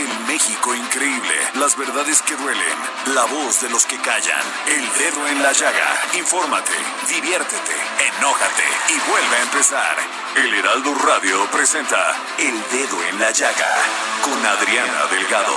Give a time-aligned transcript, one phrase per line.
[0.00, 1.34] El México increíble.
[1.56, 2.78] Las verdades que duelen.
[3.14, 4.42] La voz de los que callan.
[4.66, 5.88] El dedo en la llaga.
[6.14, 6.72] Infórmate,
[7.06, 7.76] diviértete,
[8.16, 9.96] enójate y vuelve a empezar.
[10.36, 13.74] El Heraldo Radio presenta El Dedo en la Llaga
[14.22, 15.56] con Adriana Delgado.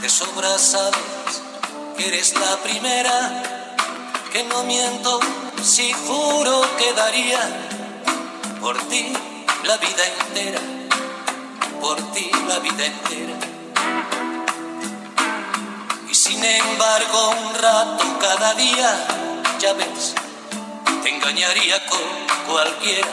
[0.00, 1.42] De sobra sabes
[1.96, 3.76] que eres la primera,
[4.32, 5.20] que no miento
[5.62, 7.38] si juro que daría
[8.60, 9.12] por ti
[9.62, 10.60] la vida entera,
[11.80, 13.36] por ti la vida entera.
[16.10, 19.06] Y sin embargo un rato cada día,
[19.58, 20.14] ya ves,
[21.02, 22.00] te engañaría con
[22.46, 23.08] cualquiera,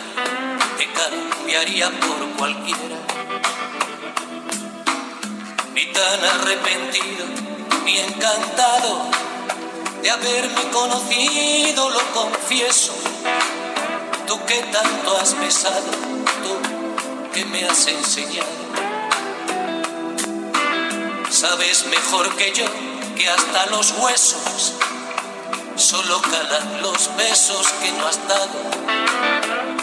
[0.77, 2.97] te cambiaría por cualquiera.
[5.73, 7.25] Ni tan arrepentido,
[7.85, 9.09] ni encantado
[10.01, 12.93] de haberme conocido, lo confieso.
[14.25, 16.16] Tú que tanto has besado, tú
[17.37, 18.49] que me has enseñado.
[21.29, 22.65] Sabes mejor que yo
[23.15, 24.73] que hasta los huesos
[25.75, 28.59] solo calan los besos que no has dado,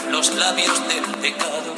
[0.09, 1.73] los labios del pecado.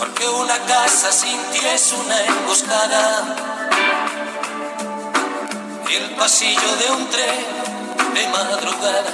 [0.00, 3.36] Porque una casa sin ti es una emboscada.
[5.88, 7.46] El pasillo de un tren
[8.12, 9.04] de madrugada,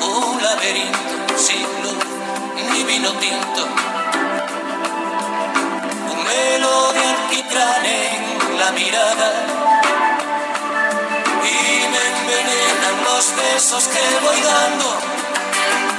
[0.00, 2.09] un laberinto sin luz
[2.72, 3.62] ni vino tinto.
[6.12, 9.30] Un velo de alquitrán en la mirada.
[11.42, 14.88] Y me envenenan los besos que voy dando.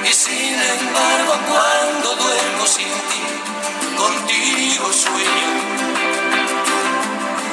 [0.09, 3.23] Y sin embargo, cuando duermo sin ti,
[3.97, 5.51] contigo sueño.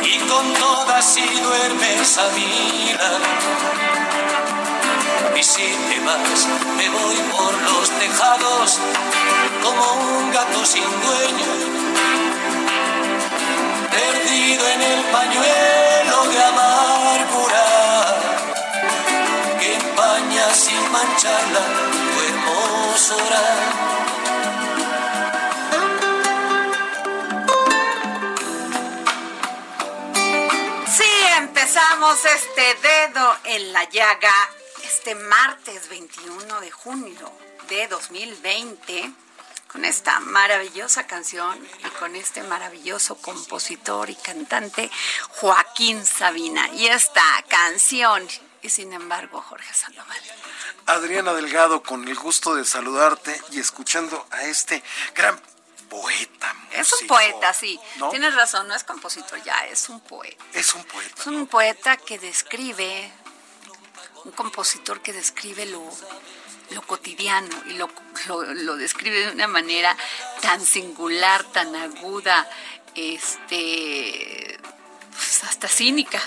[0.02, 3.97] Y con todas si duermes a mi lado.
[5.38, 8.80] Y si te vas, me voy por los tejados
[9.62, 11.46] como un gato sin dueño.
[13.88, 17.66] Perdido en el pañuelo de amargura
[19.60, 21.60] que empaña sin mancharla
[22.12, 23.88] tu hermosura.
[31.38, 34.32] Empezamos este dedo en la llaga
[34.98, 37.32] este martes 21 de junio
[37.68, 39.12] de 2020
[39.70, 44.90] con esta maravillosa canción y con este maravilloso compositor y cantante
[45.36, 46.68] Joaquín Sabina.
[46.74, 48.26] Y esta canción,
[48.60, 50.20] y sin embargo Jorge Sandoval.
[50.86, 54.82] Adriana Delgado, con el gusto de saludarte y escuchando a este
[55.14, 55.40] gran
[55.88, 56.54] poeta.
[56.72, 57.78] Es un poeta, sí.
[57.96, 58.10] ¿no?
[58.10, 60.44] Tienes razón, no es compositor ya, es un poeta.
[60.52, 61.14] Es un poeta.
[61.18, 63.12] Es un poeta que describe,
[64.28, 65.82] un compositor que describe lo,
[66.70, 67.90] lo cotidiano y lo,
[68.26, 69.96] lo, lo describe de una manera
[70.42, 72.46] tan singular, tan aguda,
[72.94, 74.58] este,
[75.12, 76.20] pues hasta cínica,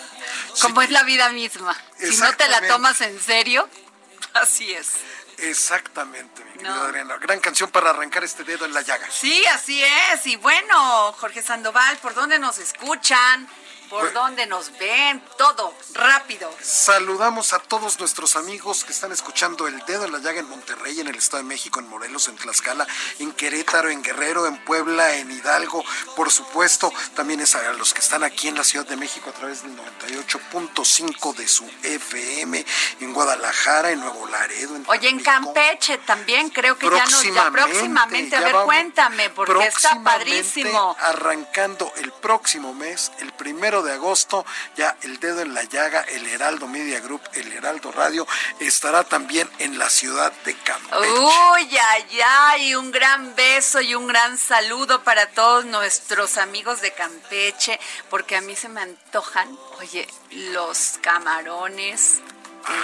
[0.60, 1.76] como es la vida misma.
[1.98, 3.68] Si no te la tomas en serio,
[4.34, 4.94] así es.
[5.38, 6.82] Exactamente, mi querida No.
[6.84, 7.18] Adriana.
[7.18, 9.06] Gran canción para arrancar este dedo en la llaga.
[9.10, 10.26] Sí, así es.
[10.26, 13.46] Y bueno, Jorge Sandoval, ¿por dónde nos escuchan?
[13.90, 14.20] ¿Por Bueno.
[14.20, 15.22] dónde nos ven?
[15.38, 16.50] Todo, rápido.
[16.60, 21.00] Saludamos a todos nuestros amigos que están escuchando El Dedo en la Llaga en Monterrey,
[21.00, 22.86] en el Estado de México, en Morelos, en Tlaxcala,
[23.18, 25.84] en Querétaro, en Guerrero, en Puebla, en Hidalgo,
[26.16, 26.92] por supuesto.
[27.14, 29.76] También es a los que están aquí en la Ciudad de México a través del
[29.76, 32.64] 98.5 de su FM,
[33.00, 35.20] en Guadalajara, en Nuevo Laredo, en Oye, en.
[35.26, 38.36] Campeche también creo que ya nos ya próximamente.
[38.36, 40.96] A ver, cuéntame, porque está padrísimo.
[41.00, 44.44] Arrancando el próximo mes, el primero de agosto,
[44.76, 48.26] ya el dedo en la llaga el Heraldo Media Group, el Heraldo Radio,
[48.60, 51.10] estará también en la ciudad de Campeche.
[51.10, 56.92] Uy, ay, ay, un gran beso y un gran saludo para todos nuestros amigos de
[56.92, 57.78] Campeche,
[58.10, 59.48] porque a mí se me antojan,
[59.80, 62.20] oye, los camarones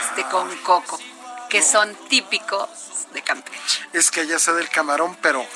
[0.00, 0.98] este, con coco,
[1.48, 2.68] que son típicos
[3.12, 3.88] de Campeche.
[3.92, 5.46] Es que allá se da el camarón, pero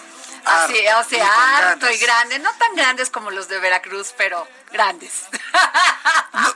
[0.47, 5.25] Así, o sea, harto y grande, no tan grandes como los de Veracruz, pero grandes.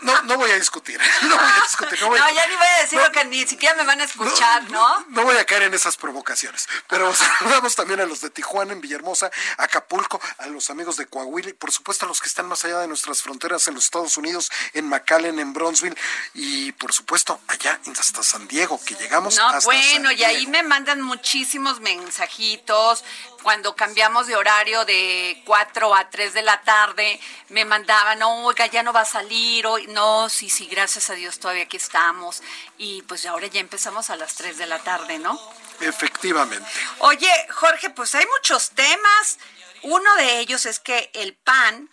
[0.03, 2.01] No, no, voy a discutir, no voy a discutir.
[2.03, 5.05] No, ya ni voy a decir que ni siquiera me van a escuchar, ¿no?
[5.09, 8.81] No, voy a caer en esas provocaciones, pero saludamos también a los de Tijuana, en
[8.81, 12.65] Villahermosa, Acapulco, a los amigos de Coahuila y por supuesto a los que están más
[12.65, 15.97] allá de nuestras fronteras en los Estados Unidos, en McAllen, en Bronzeville
[16.35, 21.01] y por supuesto allá hasta San Diego, que llegamos no, bueno, y ahí me mandan
[21.03, 23.05] muchísimos mensajitos,
[23.43, 27.65] cuando cambiamos de horario de 4 a 3 de la tarde, me
[28.05, 29.87] mandaban, oiga, ya no va a salir, hoy.
[29.89, 32.43] no, sí, sí, gracias a Dios todavía aquí estamos.
[32.79, 35.39] Y pues ahora ya empezamos a las 3 de la tarde, ¿no?
[35.81, 36.67] Efectivamente.
[37.01, 39.39] Oye, Jorge, pues hay muchos temas.
[39.83, 41.91] Uno de ellos es que el PAN,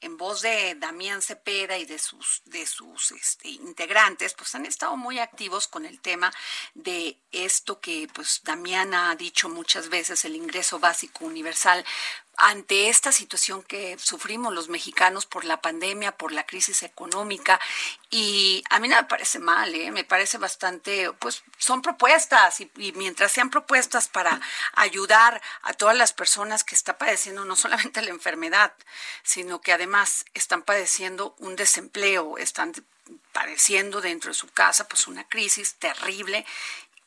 [0.00, 4.96] en voz de Damián Cepeda y de sus, de sus este, integrantes, pues han estado
[4.96, 6.32] muy activos con el tema
[6.74, 11.84] de esto que pues Damián ha dicho muchas veces, el ingreso básico universal,
[12.36, 17.60] ante esta situación que sufrimos los mexicanos por la pandemia, por la crisis económica.
[18.10, 19.90] Y a mí no me parece mal, ¿eh?
[19.90, 24.40] me parece bastante, pues son propuestas y, y, mientras sean propuestas para
[24.74, 28.72] ayudar a todas las personas que están padeciendo no solamente la enfermedad,
[29.22, 32.72] sino que además están padeciendo un desempleo, están
[33.32, 36.44] padeciendo dentro de su casa pues una crisis terrible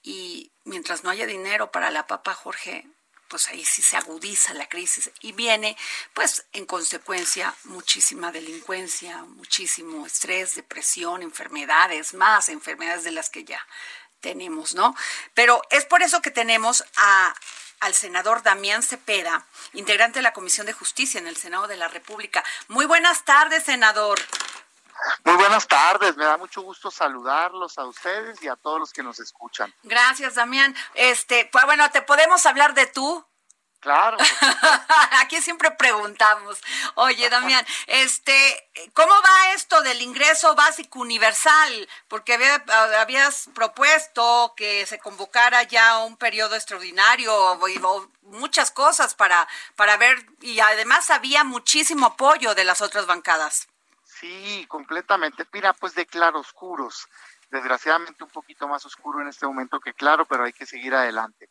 [0.03, 2.87] y mientras no haya dinero para la papa Jorge,
[3.27, 5.77] pues ahí sí se agudiza la crisis y viene,
[6.13, 13.65] pues en consecuencia, muchísima delincuencia, muchísimo estrés, depresión, enfermedades, más enfermedades de las que ya
[14.21, 14.95] tenemos, ¿no?
[15.33, 17.35] Pero es por eso que tenemos a
[17.81, 21.87] al senador Damián Cepeda, integrante de la Comisión de Justicia en el Senado de la
[21.87, 22.43] República.
[22.67, 24.19] Muy buenas tardes, senador.
[25.23, 29.03] Muy buenas tardes, me da mucho gusto saludarlos a ustedes y a todos los que
[29.03, 29.73] nos escuchan.
[29.83, 30.75] Gracias, Damián.
[30.93, 33.25] Este, pues bueno, ¿te podemos hablar de tú?
[33.85, 34.17] Claro.
[35.21, 36.59] Aquí siempre preguntamos.
[36.95, 41.87] Oye, Damián, este, ¿cómo va esto del ingreso básico universal?
[42.07, 42.33] Porque
[42.97, 50.25] habías propuesto que se convocara ya un periodo extraordinario o, muchas cosas para, para ver,
[50.41, 53.67] y además había muchísimo apoyo de las otras bancadas.
[54.19, 55.45] Sí, completamente.
[55.51, 57.07] Mira, pues de claroscuros.
[57.49, 61.49] Desgraciadamente un poquito más oscuro en este momento que claro, pero hay que seguir adelante.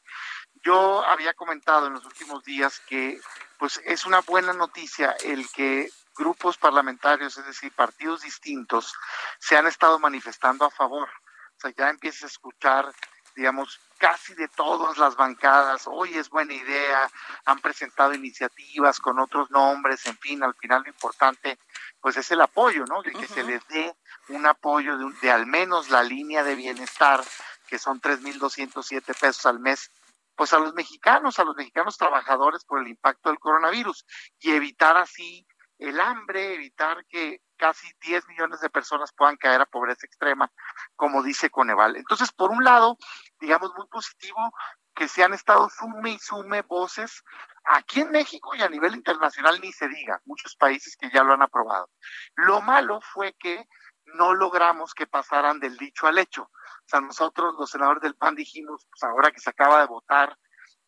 [0.63, 3.21] Yo había comentado en los últimos días que
[3.59, 8.95] pues es una buena noticia el que grupos parlamentarios, es decir, partidos distintos,
[9.39, 11.09] se han estado manifestando a favor.
[11.57, 12.93] O sea, ya empieza a escuchar,
[13.37, 17.11] digamos, casi de todas las bancadas, hoy es buena idea,
[17.45, 21.59] han presentado iniciativas con otros nombres, en fin, al final lo importante
[22.05, 23.01] pues es el apoyo, ¿no?
[23.01, 23.97] De que se les dé
[24.29, 27.25] un apoyo de, de al menos la línea de bienestar,
[27.67, 29.91] que son 3.207 pesos al mes,
[30.37, 34.05] pues a los mexicanos, a los mexicanos trabajadores por el impacto del coronavirus
[34.39, 35.47] y evitar así
[35.79, 40.53] el hambre, evitar que casi 10 millones de personas puedan caer a pobreza extrema,
[40.97, 41.97] como dice Coneval.
[41.97, 42.99] Entonces, por un lado,
[43.41, 44.53] digamos muy positivo
[44.95, 47.25] que se han estado sume y sume voces
[47.65, 51.33] aquí en México y a nivel internacional ni se diga, muchos países que ya lo
[51.33, 51.91] han aprobado.
[52.37, 53.67] Lo malo fue que
[54.07, 56.43] no logramos que pasaran del dicho al hecho.
[56.43, 60.37] O sea, nosotros los senadores del PAN dijimos, pues ahora que se acaba de votar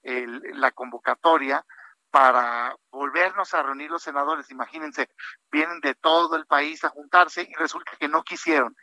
[0.02, 1.64] la convocatoria,
[2.16, 4.50] para volvernos a reunir los senadores.
[4.50, 5.10] Imagínense,
[5.50, 8.74] vienen de todo el país a juntarse y resulta que no quisieron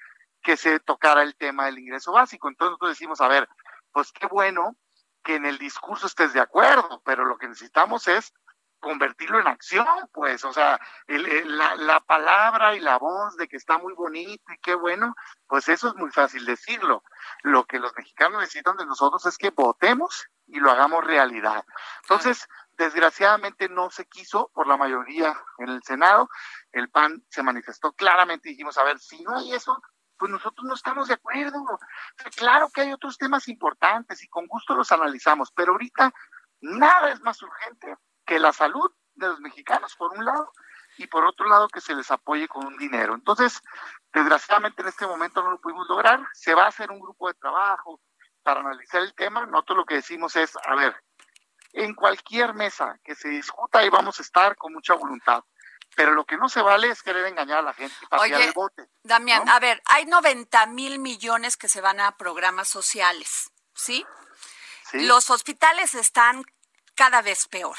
[0.44, 2.48] que se tocara el tema del ingreso básico.
[2.48, 3.50] Entonces nosotros decimos, a ver,
[3.92, 4.76] pues qué bueno
[5.24, 8.34] que en el discurso estés de acuerdo, pero lo que necesitamos es
[8.80, 10.78] convertirlo en acción, pues, o sea,
[11.08, 15.16] la, la, palabra y la voz de que está muy bonito y qué bueno,
[15.48, 17.02] pues eso es muy fácil decirlo.
[17.44, 21.64] Lo que los mexicanos necesitan de nosotros es que votemos y lo hagamos realidad.
[22.02, 22.46] Entonces,
[22.78, 26.30] Desgraciadamente no se quiso por la mayoría en el Senado.
[26.72, 29.80] El PAN se manifestó claramente y dijimos, a ver, si no hay eso,
[30.18, 31.64] pues nosotros no estamos de acuerdo.
[32.36, 36.12] claro que hay otros temas importantes y con gusto los analizamos, pero ahorita
[36.62, 40.52] nada es más urgente que la salud de los mexicanos, por un lado,
[40.98, 43.16] y por otro lado que se les apoye con un dinero.
[43.16, 43.62] Entonces,
[44.14, 46.22] desgraciadamente en este momento no lo pudimos lograr.
[46.34, 48.00] Se va a hacer un grupo de trabajo
[48.44, 49.46] para analizar el tema.
[49.46, 50.96] Nosotros lo que decimos es, a ver,
[51.74, 55.44] en cualquier mesa que se discuta y vamos a estar con mucha voluntad.
[55.96, 58.54] Pero lo que no se vale es querer engañar a la gente y pasear el
[58.54, 58.88] bote.
[59.04, 64.06] Damián, a ver, hay 90 mil millones que se van a programas sociales, ¿sí?
[64.90, 65.02] ¿sí?
[65.02, 66.44] Los hospitales están
[66.96, 67.78] cada vez peor.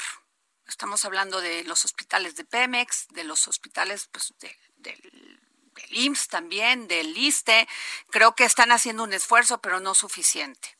[0.67, 5.41] Estamos hablando de los hospitales de Pemex, de los hospitales pues, de, del,
[5.89, 7.67] IMSS también, del ISTE.
[8.09, 10.77] Creo que están haciendo un esfuerzo, pero no suficiente.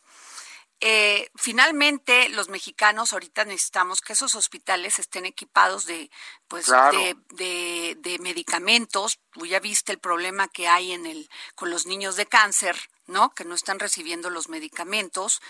[0.81, 6.11] Eh, finalmente, los mexicanos ahorita necesitamos que esos hospitales estén equipados de,
[6.47, 9.19] pues, de, de, medicamentos.
[9.31, 12.77] Tú ya viste el problema que hay en el, con los niños de cáncer,
[13.07, 13.33] ¿no?
[13.33, 15.41] Que no están recibiendo los medicamentos.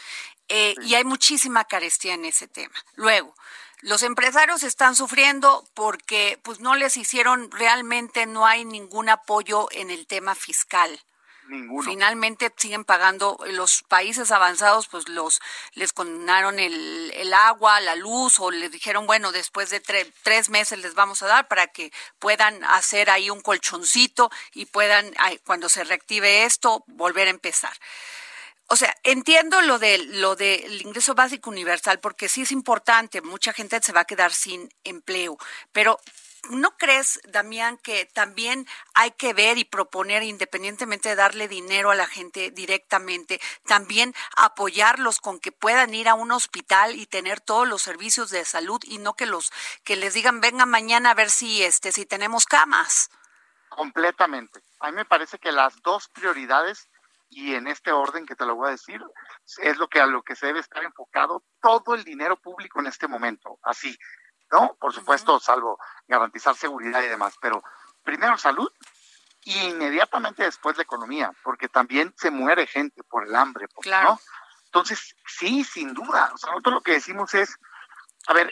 [0.48, 2.76] Eh, y hay muchísima carestía en ese tema.
[2.94, 3.36] Luego,
[3.82, 9.90] los empresarios están sufriendo porque pues no les hicieron realmente no hay ningún apoyo en
[9.90, 11.00] el tema fiscal.
[11.48, 11.84] Ninguno.
[11.84, 15.40] Finalmente siguen pagando los países avanzados, pues los
[15.74, 20.80] les condenaron el, el agua, la luz, o les dijeron, bueno, después de tres meses
[20.80, 25.14] les vamos a dar para que puedan hacer ahí un colchoncito y puedan,
[25.46, 27.74] cuando se reactive esto, volver a empezar.
[28.68, 33.54] O sea, entiendo lo de lo del ingreso básico universal porque sí es importante, mucha
[33.54, 35.38] gente se va a quedar sin empleo,
[35.72, 36.00] pero
[36.50, 41.96] ¿no crees, Damián, que también hay que ver y proponer, independientemente de darle dinero a
[41.96, 47.68] la gente directamente, también apoyarlos con que puedan ir a un hospital y tener todos
[47.68, 49.52] los servicios de salud y no que los
[49.84, 53.10] que les digan venga mañana a ver si este si tenemos camas?
[53.70, 54.62] Completamente.
[54.80, 56.88] A mí me parece que las dos prioridades
[57.30, 59.02] y en este orden que te lo voy a decir,
[59.58, 62.88] es lo que a lo que se debe estar enfocado todo el dinero público en
[62.88, 63.98] este momento, así,
[64.52, 64.76] ¿no?
[64.80, 67.64] Por supuesto, salvo garantizar seguridad y demás, pero
[68.04, 68.72] primero salud
[69.44, 74.20] y inmediatamente después la economía, porque también se muere gente por el hambre, pues, ¿no?
[74.66, 77.56] Entonces, sí, sin duda, o sea, nosotros lo que decimos es,
[78.28, 78.52] a ver,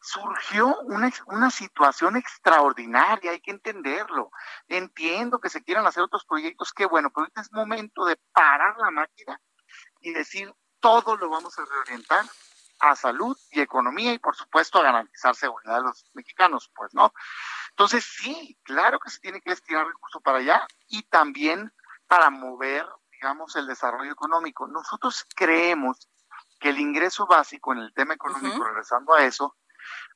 [0.00, 4.30] surgió una, una situación extraordinaria, hay que entenderlo.
[4.68, 8.76] Entiendo que se quieran hacer otros proyectos, qué bueno, pero ahorita es momento de parar
[8.78, 9.40] la máquina
[10.00, 12.24] y decir todo lo vamos a reorientar
[12.80, 17.12] a salud y economía y por supuesto a garantizar seguridad de los mexicanos, pues, ¿no?
[17.70, 21.72] Entonces, sí, claro que se tiene que destinar recursos para allá y también
[22.06, 24.66] para mover, digamos, el desarrollo económico.
[24.66, 26.08] Nosotros creemos
[26.58, 29.56] que el ingreso básico en el tema económico, regresando a eso,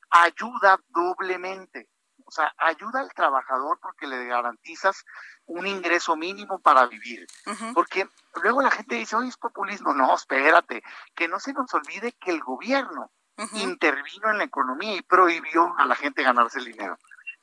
[0.09, 1.89] ayuda doblemente.
[2.25, 5.05] O sea, ayuda al trabajador porque le garantizas
[5.45, 7.25] un ingreso mínimo para vivir.
[7.73, 8.09] Porque
[8.41, 9.93] luego la gente dice, oye, es populismo.
[9.93, 10.83] No, espérate,
[11.15, 13.11] que no se nos olvide que el gobierno
[13.53, 16.97] intervino en la economía y prohibió a la gente ganarse el dinero.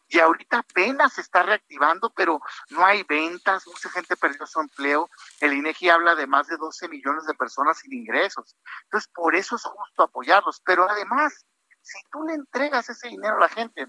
[0.08, 5.08] Y ahorita apenas se está reactivando, pero no hay ventas, mucha gente perdió su empleo.
[5.40, 8.54] El INEGI habla de más de 12 millones de personas sin ingresos.
[8.84, 10.60] Entonces, por eso es justo apoyarlos.
[10.66, 11.46] Pero además,
[11.80, 13.86] si tú le entregas ese dinero a la gente,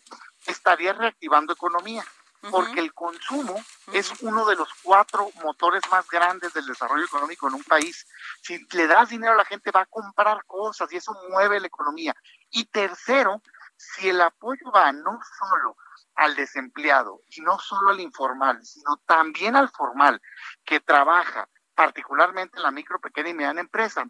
[0.48, 2.04] estarías reactivando economía,
[2.52, 3.56] porque el consumo
[3.94, 8.06] es uno de los cuatro motores más grandes del desarrollo económico en un país.
[8.42, 11.68] Si le das dinero a la gente, va a comprar cosas y eso mueve la
[11.68, 12.14] economía.
[12.50, 13.42] Y tercero,
[13.78, 15.78] si el apoyo va no solo
[16.16, 20.22] al desempleado y no solo al informal, sino también al formal,
[20.66, 24.06] que trabaja particularmente en la micro, pequeña y mediana empresa,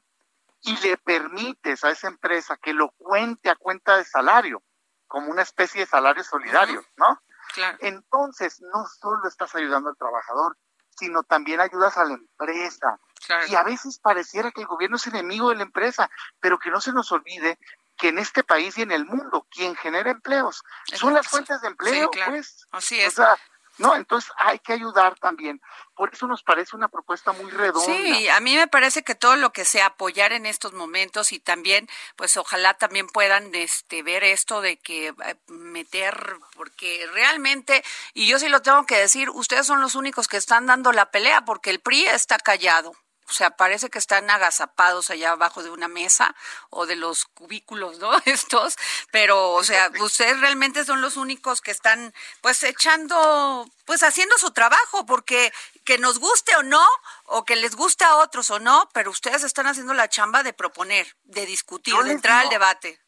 [0.62, 4.64] y le permites a esa empresa que lo cuente a cuenta de salario,
[5.14, 7.22] como una especie de salario solidario, ¿no?
[7.82, 10.58] Entonces, no solo estás ayudando al trabajador,
[10.90, 13.00] sino también ayudas a la empresa.
[13.48, 16.82] Y a veces pareciera que el gobierno es enemigo de la empresa, pero que no
[16.82, 17.60] se nos olvide
[17.96, 20.64] que en este país y en el mundo quien genera empleos
[20.96, 22.68] son las fuentes de empleo, pues.
[22.72, 23.16] Así es.
[23.78, 23.96] ¿No?
[23.96, 25.62] Entonces hay que ayudar también.
[25.96, 27.86] Por eso nos parece una propuesta muy redonda.
[27.86, 31.40] Sí, a mí me parece que todo lo que sea apoyar en estos momentos y
[31.40, 38.28] también, pues ojalá también puedan este, ver esto de que eh, meter, porque realmente, y
[38.28, 41.46] yo sí lo tengo que decir, ustedes son los únicos que están dando la pelea
[41.46, 42.96] porque el PRI está callado
[43.30, 46.36] o sea, parece que están agazapados allá abajo de una mesa
[46.70, 48.12] o de los cubículos, ¿no?
[48.26, 48.76] Estos,
[49.12, 54.52] pero, o sea, ustedes realmente son los únicos que están, pues, echando, pues, haciendo su
[54.52, 55.54] trabajo, porque
[55.84, 56.86] que nos guste o no,
[57.26, 60.54] o que les guste a otros o no, pero ustedes están haciendo la chamba de
[60.54, 63.00] proponer, de discutir, de entrar al debate.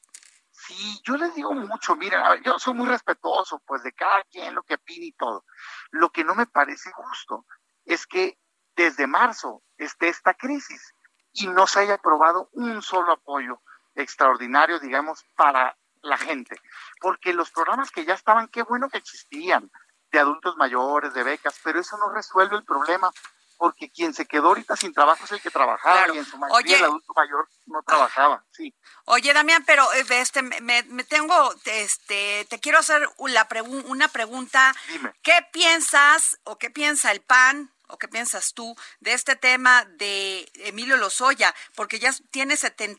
[0.51, 4.63] Sí, yo les digo mucho, mira, yo soy muy respetuoso, pues, de cada quien lo
[4.63, 5.45] que pide y todo.
[5.91, 7.45] Lo que no me parece justo
[7.85, 8.39] es que
[8.75, 10.93] desde marzo esté esta crisis
[11.33, 13.61] y no se haya aprobado un solo apoyo
[13.95, 16.59] extraordinario, digamos, para la gente.
[17.01, 19.69] Porque los programas que ya estaban, qué bueno que existían,
[20.11, 23.11] de adultos mayores, de becas, pero eso no resuelve el problema
[23.57, 26.77] porque quien se quedó ahorita sin trabajo es el que trabajaba y en su mayoría
[26.77, 28.75] el adulto mayor no trabajaba, sí.
[29.05, 33.47] Oye, Damián, pero eh, este, me, tengo, este, te quiero hacer una,
[33.85, 34.75] una pregunta.
[34.89, 35.13] Dime.
[35.21, 40.49] ¿Qué piensas o qué piensa el PAN o qué piensas tú de este tema de
[40.55, 41.53] Emilio Lozoya?
[41.75, 42.55] Porque ya tiene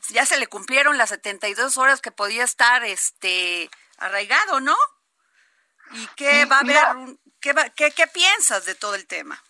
[0.09, 4.77] ya se le cumplieron las 72 horas que podía estar, este, arraigado, ¿no?
[5.93, 7.19] ¿Y qué va a haber?
[7.41, 9.43] ¿qué, qué, ¿Qué piensas de todo el tema?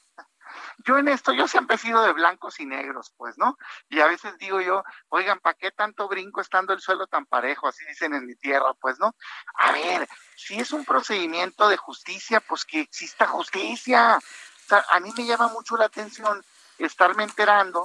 [0.87, 3.59] Yo en esto, yo siempre he sido de blancos y negros, pues, ¿no?
[3.89, 7.67] Y a veces digo yo, oigan, ¿para qué tanto brinco estando el suelo tan parejo?
[7.67, 9.15] Así dicen en mi tierra, pues, ¿no?
[9.55, 14.19] A ver, si es un procedimiento de justicia, pues que exista justicia.
[14.19, 16.45] O sea, a mí me llama mucho la atención
[16.79, 17.85] estarme enterando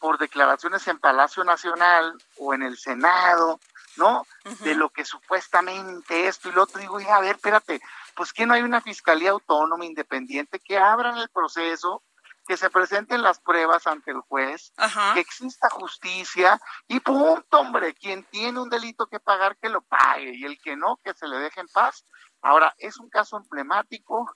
[0.00, 3.60] por declaraciones en Palacio Nacional o en el Senado,
[3.96, 4.26] ¿no?
[4.60, 6.80] De lo que supuestamente esto y lo otro.
[6.80, 7.80] Digo, a ver, espérate,
[8.16, 12.02] pues que no hay una fiscalía autónoma independiente que abran el proceso
[12.50, 14.72] que se presenten las pruebas ante el juez,
[15.14, 20.34] que exista justicia y punto, hombre, quien tiene un delito que pagar que lo pague
[20.34, 22.04] y el que no, que se le deje en paz.
[22.42, 24.34] Ahora, es un caso emblemático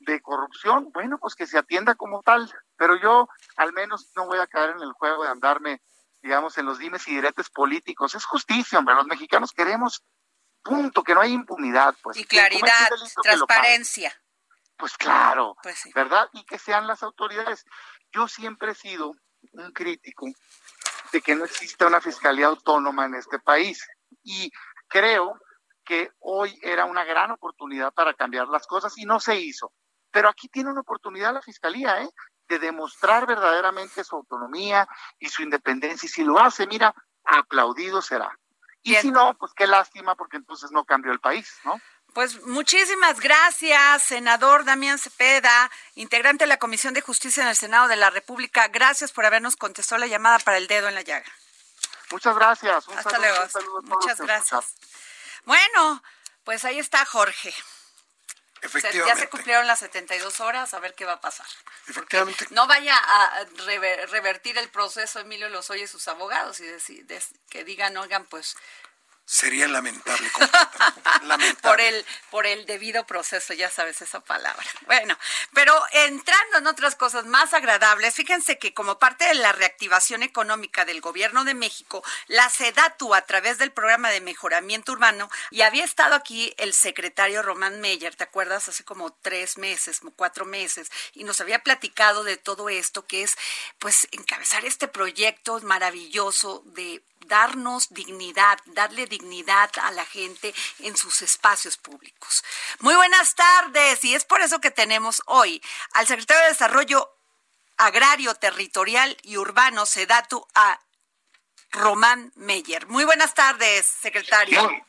[0.00, 4.38] de corrupción, bueno, pues que se atienda como tal, pero yo al menos no voy
[4.38, 5.80] a caer en el juego de andarme,
[6.20, 8.14] digamos, en los dimes y diretes políticos.
[8.14, 10.04] Es justicia, hombre, los mexicanos queremos,
[10.62, 12.18] punto, que no hay impunidad, pues.
[12.18, 12.90] Y claridad,
[13.22, 14.14] transparencia.
[14.76, 16.28] Pues claro, pues ¿verdad?
[16.32, 17.64] Y que sean las autoridades.
[18.12, 19.12] Yo siempre he sido
[19.52, 20.26] un crítico
[21.12, 23.86] de que no exista una fiscalía autónoma en este país
[24.22, 24.50] y
[24.88, 25.40] creo
[25.84, 29.72] que hoy era una gran oportunidad para cambiar las cosas y no se hizo.
[30.10, 32.10] Pero aquí tiene una oportunidad la fiscalía, ¿eh?
[32.48, 34.86] De demostrar verdaderamente su autonomía
[35.18, 36.06] y su independencia.
[36.06, 38.36] Y si lo hace, mira, aplaudido será.
[38.82, 41.80] Y si no, pues qué lástima, porque entonces no cambió el país, ¿no?
[42.16, 47.88] Pues muchísimas gracias, senador Damián Cepeda, integrante de la Comisión de Justicia en el Senado
[47.88, 48.68] de la República.
[48.68, 51.30] Gracias por habernos contestado la llamada para el dedo en la llaga.
[52.10, 52.88] Muchas gracias.
[52.88, 53.36] Hasta luego.
[53.82, 54.64] Muchas gracias.
[55.44, 56.02] Bueno,
[56.44, 57.52] pues ahí está Jorge.
[58.62, 59.14] Efectivamente.
[59.14, 61.46] Ya se cumplieron las 72 horas, a ver qué va a pasar.
[61.86, 62.46] Efectivamente.
[62.48, 63.44] No vaya a
[64.08, 67.06] revertir el proceso Emilio Lozoya y sus abogados y decir,
[67.50, 68.56] que digan, oigan, pues
[69.28, 70.30] Sería lamentable,
[71.24, 71.60] lamentable.
[71.60, 74.64] Por el, por el debido proceso, ya sabes esa palabra.
[74.86, 75.18] Bueno,
[75.52, 80.84] pero entrando en otras cosas más agradables, fíjense que como parte de la reactivación económica
[80.84, 85.84] del gobierno de México, la SEDATU a través del programa de mejoramiento urbano, y había
[85.84, 88.68] estado aquí el secretario Román Meyer, ¿te acuerdas?
[88.68, 93.24] Hace como tres meses, como cuatro meses, y nos había platicado de todo esto, que
[93.24, 93.36] es
[93.80, 101.22] pues encabezar este proyecto maravilloso de darnos dignidad, darle dignidad a la gente en sus
[101.22, 102.44] espacios públicos.
[102.80, 107.12] Muy buenas tardes y es por eso que tenemos hoy al secretario de Desarrollo
[107.76, 110.80] Agrario, Territorial y Urbano, SEDATU, a
[111.70, 112.86] Román Meyer.
[112.86, 114.62] Muy buenas tardes, secretario.
[114.62, 114.82] Muy,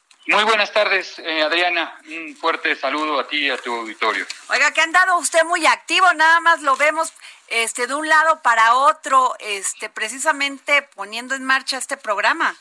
[0.43, 1.99] buenas tardes, eh, Adriana.
[2.07, 4.25] Un fuerte saludo a ti y a tu auditorio.
[4.49, 7.13] Oiga, que ha andado usted muy activo, nada más lo vemos
[7.47, 12.55] este, de un lado para otro, este, precisamente poniendo en marcha este programa.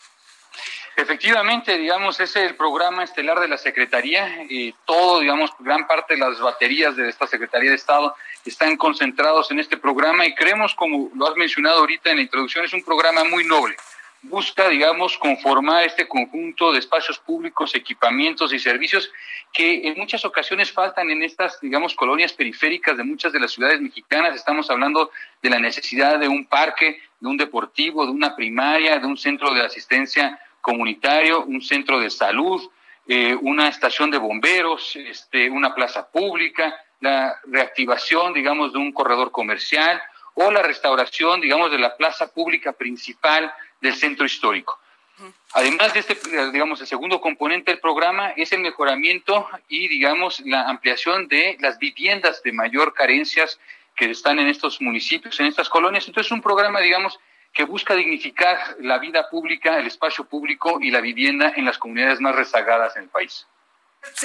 [0.96, 6.20] Efectivamente, digamos, es el programa estelar de la Secretaría y todo, digamos, gran parte de
[6.20, 8.14] las baterías de esta Secretaría de Estado
[8.46, 12.64] están concentrados en este programa y creemos, como lo has mencionado ahorita en la introducción,
[12.64, 13.76] es un programa muy noble
[14.28, 19.10] busca, digamos, conformar este conjunto de espacios públicos, equipamientos y servicios
[19.52, 23.80] que en muchas ocasiones faltan en estas, digamos, colonias periféricas de muchas de las ciudades
[23.80, 24.34] mexicanas.
[24.34, 25.10] Estamos hablando
[25.42, 29.54] de la necesidad de un parque, de un deportivo, de una primaria, de un centro
[29.54, 32.70] de asistencia comunitario, un centro de salud,
[33.08, 39.30] eh, una estación de bomberos, este, una plaza pública, la reactivación, digamos, de un corredor
[39.30, 40.02] comercial
[40.34, 44.78] o la restauración, digamos, de la plaza pública principal del centro histórico.
[45.54, 46.18] Además de este,
[46.52, 51.78] digamos, el segundo componente del programa es el mejoramiento y, digamos, la ampliación de las
[51.78, 53.58] viviendas de mayor carencias
[53.96, 56.06] que están en estos municipios, en estas colonias.
[56.06, 57.18] Entonces, un programa, digamos,
[57.54, 62.20] que busca dignificar la vida pública, el espacio público y la vivienda en las comunidades
[62.20, 63.46] más rezagadas en el país.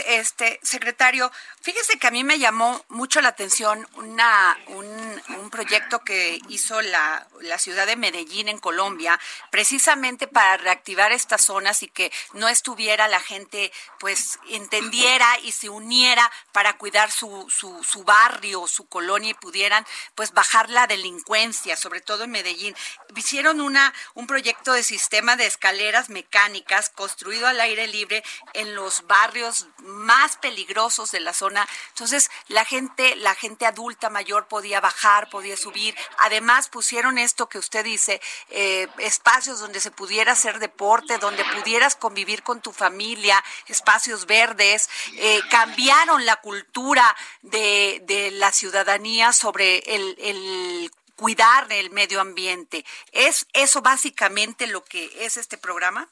[0.06, 6.39] Este secretario, fíjese que a mí me llamó mucho la atención una, un, proyecto que
[6.48, 12.10] hizo la, la, ciudad de Medellín en Colombia, precisamente para reactivar estas zonas y que
[12.34, 18.65] no estuviera la gente, pues entendiera y se uniera para cuidar su, su, su barrio,
[18.67, 22.76] su colonia y pudieran, pues bajar la delincuencia, sobre todo en Medellín.
[23.15, 29.06] Hicieron una, un proyecto de sistema de escaleras mecánicas construido al aire libre en los
[29.06, 31.67] barrios más peligrosos de la zona.
[31.89, 35.95] Entonces, la gente, la gente adulta mayor podía bajar, podía subir.
[36.17, 41.95] Además, pusieron esto que usted dice, eh, espacios donde se pudiera hacer deporte, donde pudieras
[41.95, 44.89] convivir con tu familia, espacios verdes.
[45.17, 52.84] Eh, cambiaron la cultura de, la ciudadanía sobre el, el cuidar el medio ambiente.
[53.12, 56.10] ¿Es eso básicamente lo que es este programa?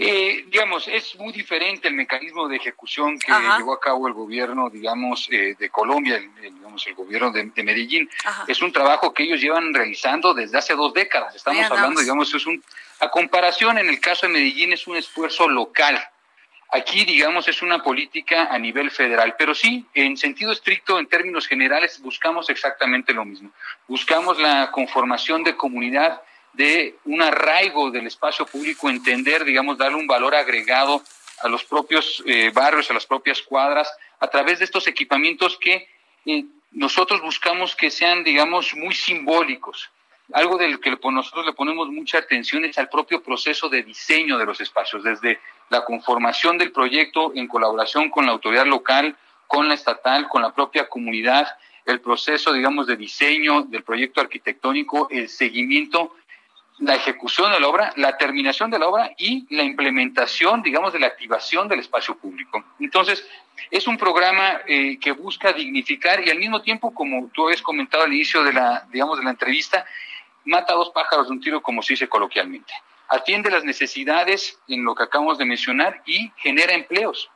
[0.00, 4.70] Eh, digamos, es muy diferente el mecanismo de ejecución que llevó a cabo el gobierno,
[4.70, 8.08] digamos, eh, de Colombia, el, digamos, el gobierno de, Medellín.
[8.46, 11.34] Es un trabajo que ellos llevan realizando desde hace dos décadas.
[11.34, 12.62] Estamos hablando, digamos, es un,
[13.00, 16.00] a comparación en el caso de Medellín es un esfuerzo local.
[16.70, 21.46] Aquí, digamos, es una política a nivel federal, pero sí, en sentido estricto, en términos
[21.48, 23.50] generales, buscamos exactamente lo mismo.
[23.88, 26.20] Buscamos la conformación de comunidad
[26.58, 31.00] de un arraigo del espacio público, entender, digamos, darle un valor agregado
[31.40, 35.86] a los propios eh, barrios, a las propias cuadras, a través de estos equipamientos que
[36.26, 39.88] eh, nosotros buscamos que sean, digamos, muy simbólicos.
[40.32, 44.44] Algo del que nosotros le ponemos mucha atención es al propio proceso de diseño de
[44.44, 45.38] los espacios, desde
[45.70, 49.16] la conformación del proyecto en colaboración con la autoridad local,
[49.46, 51.46] con la estatal, con la propia comunidad,
[51.86, 56.16] el proceso, digamos, de diseño del proyecto arquitectónico, el seguimiento
[56.78, 61.00] la ejecución de la obra, la terminación de la obra y la implementación, digamos, de
[61.00, 62.64] la activación del espacio público.
[62.78, 63.26] Entonces,
[63.70, 68.04] es un programa eh, que busca dignificar y al mismo tiempo, como tú habías comentado
[68.04, 69.84] al inicio de la, digamos, de la entrevista,
[70.44, 72.72] mata a dos pájaros de un tiro, como se dice coloquialmente.
[73.08, 77.30] Atiende las necesidades en lo que acabamos de mencionar y genera empleos.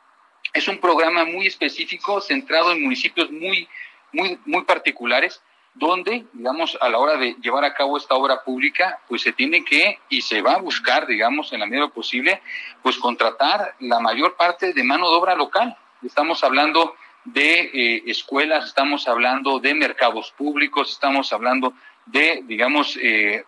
[0.53, 3.67] Es un programa muy específico, centrado en municipios muy,
[4.11, 5.41] muy, muy particulares,
[5.75, 9.65] donde, digamos, a la hora de llevar a cabo esta obra pública, pues se tiene
[9.65, 12.41] que y se va a buscar, digamos, en la medida posible,
[12.81, 15.75] pues contratar la mayor parte de mano de obra local.
[16.03, 21.73] Estamos hablando de eh, escuelas, estamos hablando de mercados públicos, estamos hablando
[22.05, 23.45] de, digamos, eh,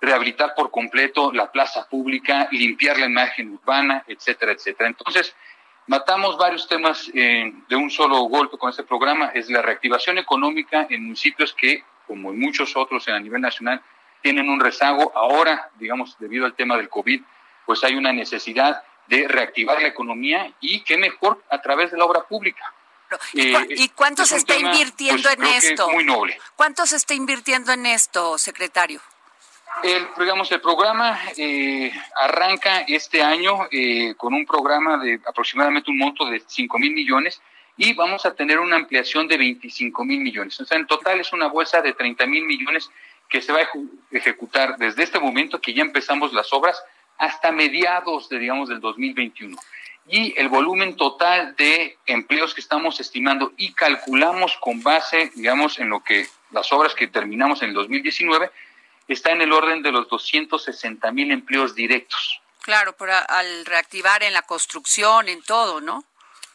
[0.00, 4.88] rehabilitar por completo la plaza pública, limpiar la imagen urbana, etcétera, etcétera.
[4.88, 5.34] Entonces,
[5.86, 9.26] Matamos varios temas eh, de un solo golpe con este programa.
[9.34, 13.80] Es la reactivación económica en municipios que, como en muchos otros a nivel nacional,
[14.20, 15.12] tienen un rezago.
[15.14, 17.22] Ahora, digamos, debido al tema del COVID,
[17.64, 22.04] pues hay una necesidad de reactivar la economía y qué mejor a través de la
[22.04, 22.74] obra pública.
[23.32, 25.88] ¿Y, eh, cuánto se está invirtiendo pues, en esto?
[25.90, 26.36] Muy noble.
[26.56, 29.00] ¿Cuánto se está invirtiendo en esto, secretario?
[29.82, 35.98] El, digamos, el programa eh, arranca este año eh, con un programa de aproximadamente un
[35.98, 37.40] monto de 5 mil millones
[37.76, 40.58] y vamos a tener una ampliación de 25 mil millones.
[40.60, 42.90] O sea, en total es una bolsa de 30 mil millones
[43.28, 43.68] que se va a
[44.10, 46.82] ejecutar desde este momento que ya empezamos las obras
[47.18, 49.56] hasta mediados de, digamos, del 2021.
[50.08, 55.88] Y el volumen total de empleos que estamos estimando y calculamos con base, digamos, en
[55.88, 58.50] lo que las obras que terminamos en el 2019,
[59.08, 62.40] está en el orden de los 260 mil empleos directos.
[62.62, 66.04] Claro, pero al reactivar en la construcción, en todo, ¿no?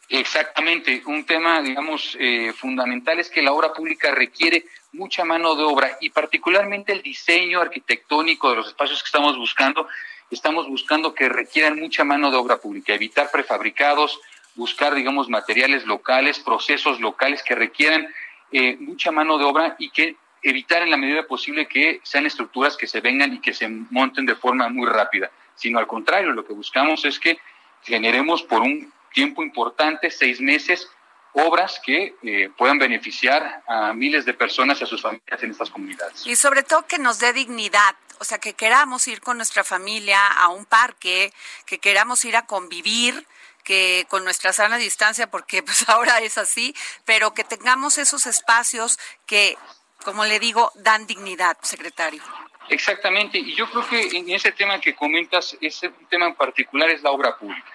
[0.08, 1.02] Exactamente.
[1.06, 5.96] Un tema, digamos, eh, fundamental es que la obra pública requiere mucha mano de obra
[6.00, 9.88] y particularmente el diseño arquitectónico de los espacios que estamos buscando.
[10.30, 14.20] Estamos buscando que requieran mucha mano de obra pública, evitar prefabricados,
[14.54, 18.06] buscar, digamos, materiales locales, procesos locales que requieran
[18.50, 22.76] eh, mucha mano de obra y que evitar en la medida posible que sean estructuras
[22.76, 26.44] que se vengan y que se monten de forma muy rápida, sino al contrario, lo
[26.44, 27.38] que buscamos es que
[27.82, 30.88] generemos por un tiempo importante, seis meses,
[31.34, 35.70] obras que eh, puedan beneficiar a miles de personas y a sus familias en estas
[35.70, 36.26] comunidades.
[36.26, 40.26] Y sobre todo que nos dé dignidad, o sea, que queramos ir con nuestra familia
[40.26, 41.32] a un parque,
[41.64, 43.26] que queramos ir a convivir,
[43.64, 46.74] que con nuestra sana distancia, porque pues ahora es así,
[47.04, 49.56] pero que tengamos esos espacios que
[50.02, 52.22] como le digo, dan dignidad, secretario.
[52.68, 57.02] Exactamente, y yo creo que en ese tema que comentas, ese tema en particular es
[57.02, 57.70] la obra pública.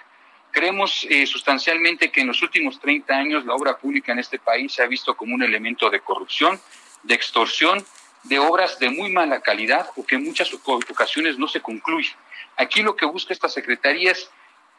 [0.52, 4.74] Creemos eh, sustancialmente que en los últimos 30 años la obra pública en este país
[4.74, 6.60] se ha visto como un elemento de corrupción,
[7.04, 7.86] de extorsión,
[8.24, 12.16] de obras de muy mala calidad o que en muchas ocasiones no se concluyen.
[12.56, 14.32] Aquí lo que busca esta Secretaría es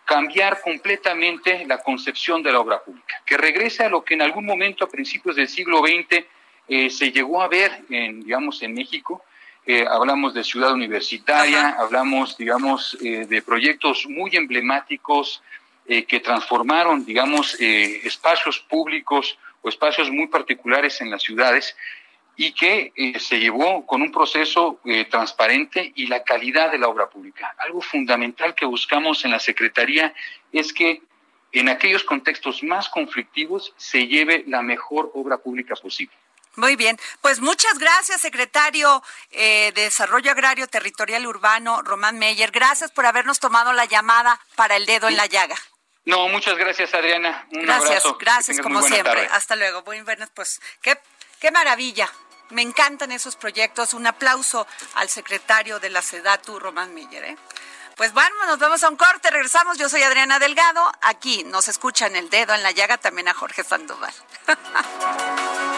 [0.05, 4.47] cambiar completamente la concepción de la obra pública, que regrese a lo que en algún
[4.47, 6.25] momento a principios del siglo XX
[6.69, 9.25] eh, se llegó a ver, en, digamos, en México.
[9.67, 15.43] Eh, hablamos de ciudad universitaria, hablamos, digamos, eh, de proyectos muy emblemáticos
[16.07, 21.75] que transformaron, digamos, espacios públicos o espacios muy particulares en las ciudades
[22.37, 27.55] y que se llevó con un proceso transparente y la calidad de la obra pública.
[27.57, 30.13] Algo fundamental que buscamos en la Secretaría
[30.53, 31.01] es que
[31.53, 36.13] en aquellos contextos más conflictivos se lleve la mejor obra pública posible.
[36.59, 42.51] Muy bien, pues muchas gracias, secretario eh, de Desarrollo Agrario Territorial Urbano, Román Meyer.
[42.51, 45.55] Gracias por habernos tomado la llamada para el dedo en la llaga.
[46.05, 47.47] No, muchas gracias, Adriana.
[47.53, 49.29] Un gracias, gracias, como siempre.
[49.31, 49.83] Hasta luego.
[49.83, 50.99] Buen viernes, pues qué,
[51.39, 52.11] qué maravilla.
[52.51, 53.95] Me encantan esos proyectos.
[53.95, 54.67] Un aplauso
[54.97, 57.23] al secretario de la SEDATU, Román Meyer.
[57.23, 57.37] ¿eh?
[57.97, 59.79] Pues bueno, nos vemos a un corte, regresamos.
[59.79, 60.91] Yo soy Adriana Delgado.
[61.03, 64.13] Aquí nos escuchan el dedo en la llaga también a Jorge Sandoval.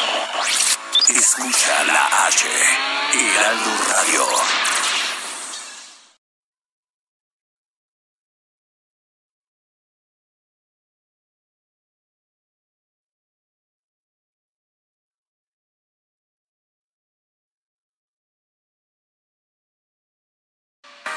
[1.09, 2.47] Escucha la H,
[3.13, 4.80] Heraldo Radio.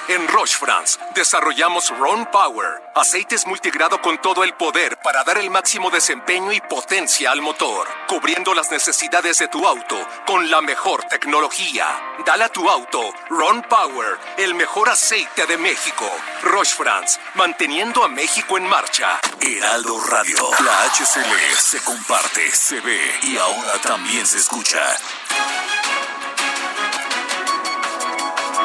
[0.07, 5.49] En Roche France desarrollamos Ron Power, aceites multigrado con todo el poder para dar el
[5.49, 11.05] máximo desempeño y potencia al motor, cubriendo las necesidades de tu auto con la mejor
[11.05, 11.87] tecnología.
[12.27, 16.05] Dale a tu auto Ron Power, el mejor aceite de México.
[16.43, 19.19] Roche France, manteniendo a México en marcha.
[19.41, 24.81] Heraldo Radio, la HCL se comparte, se ve y ahora también se escucha.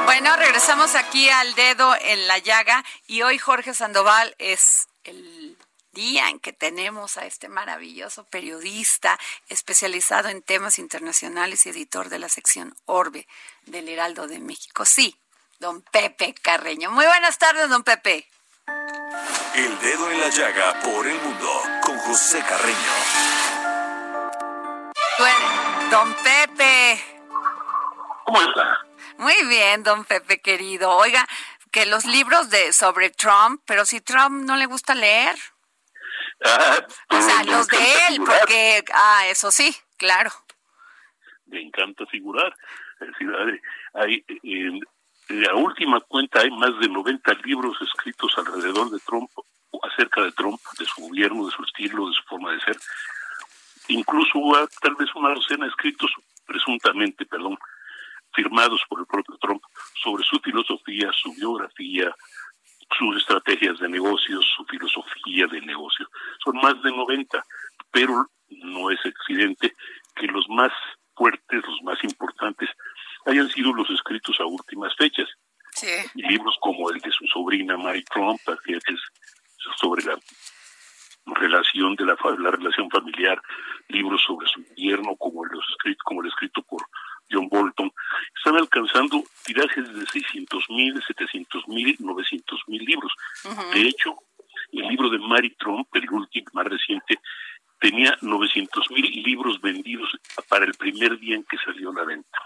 [0.10, 5.56] Bueno, regresamos aquí al dedo en la llaga y hoy Jorge Sandoval es el
[5.92, 9.20] día en que tenemos a este maravilloso periodista
[9.50, 13.28] especializado en temas internacionales y editor de la sección Orbe
[13.68, 14.84] del Heraldo de México.
[14.84, 15.16] Sí,
[15.60, 16.90] don Pepe Carreño.
[16.90, 18.28] Muy buenas tardes, don Pepe.
[19.54, 22.94] El dedo en la llaga por el mundo con José Carreño.
[25.20, 27.00] Bueno, don Pepe.
[28.26, 28.89] ¿Cómo está?
[29.20, 30.92] Muy bien, don Pepe querido.
[30.92, 31.28] Oiga,
[31.74, 35.36] que los libros de sobre Trump, pero si Trump no le gusta leer.
[36.46, 40.32] Ah, o sea, los de él, porque, ah, eso sí, claro.
[41.48, 42.56] Me encanta figurar.
[43.02, 43.30] Es decir,
[43.96, 44.80] hay, en
[45.28, 49.30] la última cuenta hay más de 90 libros escritos alrededor de Trump,
[49.84, 52.78] acerca de Trump, de su gobierno, de su estilo, de su forma de ser.
[53.90, 56.10] Incluso hubo tal vez una docena escritos,
[56.46, 57.60] presuntamente, perdón,
[58.34, 59.62] firmados por el propio Trump
[60.02, 62.14] sobre su filosofía, su biografía,
[62.98, 66.08] sus estrategias de negocios, su filosofía de negocio.
[66.44, 67.44] Son más de 90,
[67.92, 69.74] pero no es accidente
[70.16, 70.72] que los más
[71.16, 72.70] fuertes, los más importantes,
[73.26, 75.28] hayan sido los escritos a últimas fechas.
[75.74, 75.88] Sí.
[76.16, 79.02] Libros como el de su sobrina Mary Trump, que es
[79.78, 80.18] sobre la
[81.26, 83.40] relación de la, la relación familiar,
[83.90, 86.82] libros sobre su gobierno como los escritos como el escrito por
[87.32, 87.92] John Bolton,
[88.36, 93.12] están alcanzando tirajes de 600 mil, 700 mil, 900 mil libros.
[93.74, 94.16] De hecho,
[94.72, 97.20] el libro de Mary Trump, el último más reciente,
[97.80, 100.10] tenía 900 mil libros vendidos
[100.48, 102.40] para el primer día en que salió a la venta.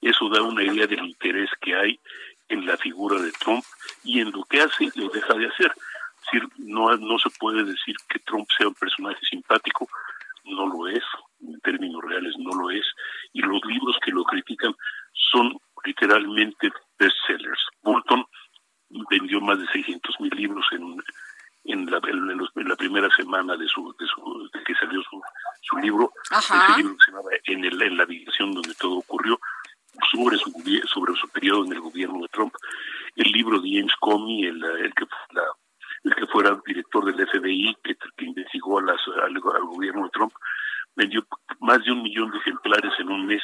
[0.00, 2.00] Eso da una idea del interés que hay
[2.48, 3.64] en la figura de Trump
[4.04, 5.72] y en lo que hace o deja de hacer.
[5.72, 9.88] Es decir, no, no se puede decir que Trump sea un personaje simpático,
[10.44, 11.04] no lo es,
[11.52, 12.84] en términos reales no lo es,
[13.32, 14.74] y los libros que lo critican
[15.12, 17.60] son literalmente bestsellers.
[17.82, 18.24] Bolton
[19.10, 20.96] vendió más de 600 mil libros en,
[21.64, 25.20] en, la, en, la primera semana de su, de, su, de que salió su,
[25.62, 29.38] su libro, ese libro se llamaba en, el, en la habitación donde todo ocurrió,
[30.12, 30.52] sobre su,
[30.86, 32.54] sobre su periodo en el gobierno de Trump.
[33.16, 35.42] El libro de James Comey, el, el que la,
[36.04, 40.10] el que fuera director del FBI, que, que investigó a las, al, al, gobierno de
[40.10, 40.32] Trump,
[40.98, 41.24] vendió
[41.60, 43.42] más de un millón de ejemplares en un mes.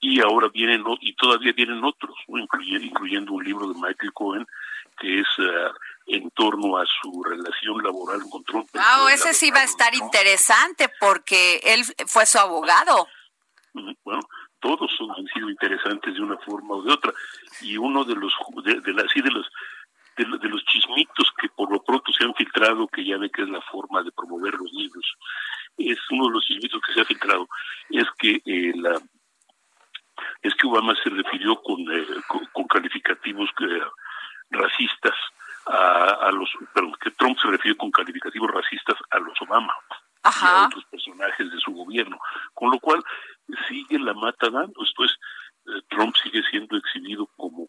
[0.00, 4.46] Y ahora vienen, y todavía vienen otros, incluyendo, incluyendo, un libro de Michael Cohen,
[4.98, 5.72] que es uh,
[6.06, 8.68] en torno a su relación laboral con Trump.
[8.74, 13.08] Ah, ese sí va a estar interesante porque él fue su abogado.
[13.72, 14.20] Bueno,
[14.60, 17.12] todos han sido interesantes de una forma o de otra.
[17.62, 18.32] Y uno de los,
[18.64, 19.46] de, de, así de los
[20.16, 23.42] de, de, los chismitos que por lo pronto se han filtrado, que ya ve que
[23.42, 25.16] es la forma de promover los libros,
[25.76, 27.48] es uno de los chismitos que se ha filtrado,
[27.90, 29.00] es que eh, la
[30.42, 32.06] es que Obama se refirió con, eh,
[32.52, 33.50] con, calificativos
[34.50, 35.14] racistas
[35.66, 39.74] a, los, perdón, que Trump se refirió con calificativos racistas a los Obama
[40.22, 42.18] y a otros personajes de su gobierno,
[42.52, 43.02] con lo cual
[43.68, 45.12] sigue la mata dando, esto es,
[45.66, 47.68] eh, Trump sigue siendo exhibido como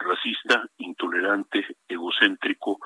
[0.00, 2.78] racista, intolerante, egocéntrico,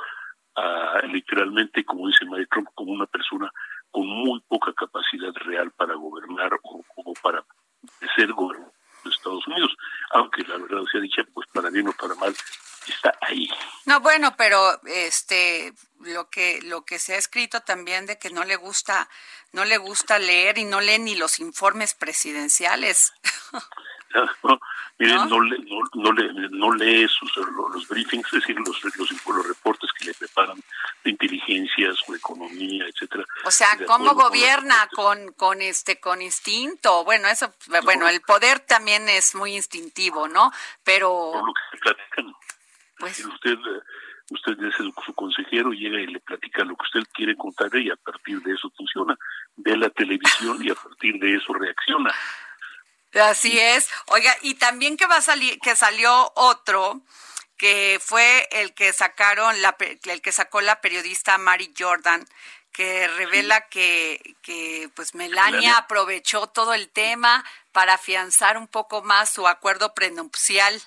[1.08, 3.50] literalmente, como dice Mike Trump, como una persona
[3.90, 7.44] con muy poca capacidad real para gobernar o, para
[8.16, 8.72] ser gobernador
[9.04, 9.76] de Estados Unidos,
[10.10, 12.34] aunque la verdad sea dicha, pues para bien o para mal,
[12.88, 13.48] está ahí.
[13.86, 18.44] No, bueno, pero este lo que lo que se ha escrito también de que no
[18.44, 19.08] le gusta
[19.52, 23.12] no le gusta leer y no lee ni los informes presidenciales.
[24.42, 24.60] no,
[24.98, 25.40] miren, ¿No?
[25.40, 26.12] lee, no,
[26.50, 30.60] no lee sus, los briefings, es decir, los, los, los, reportes que le preparan
[31.02, 33.24] de inteligencias o economía, etcétera.
[33.44, 37.04] O sea, ¿cómo gobierna con, con este con instinto?
[37.04, 37.52] Bueno, eso,
[37.84, 40.52] bueno, el poder también es muy instintivo, ¿no?
[40.84, 42.34] Pero por lo que se platican.
[42.98, 43.58] Pues usted
[44.30, 47.96] usted es su consejero, llega y le platica lo que usted quiere contarle y a
[47.96, 49.16] partir de eso funciona.
[49.56, 52.12] Ve la televisión y a partir de eso reacciona.
[53.14, 53.88] Así es.
[54.06, 57.00] Oiga, y también que va a salir, que salió otro
[57.56, 62.26] que fue el que sacaron la, el que sacó la periodista Mary Jordan
[62.74, 69.30] que revela que, que pues Melania, aprovechó todo el tema para afianzar un poco más
[69.32, 70.82] su acuerdo prenupcial.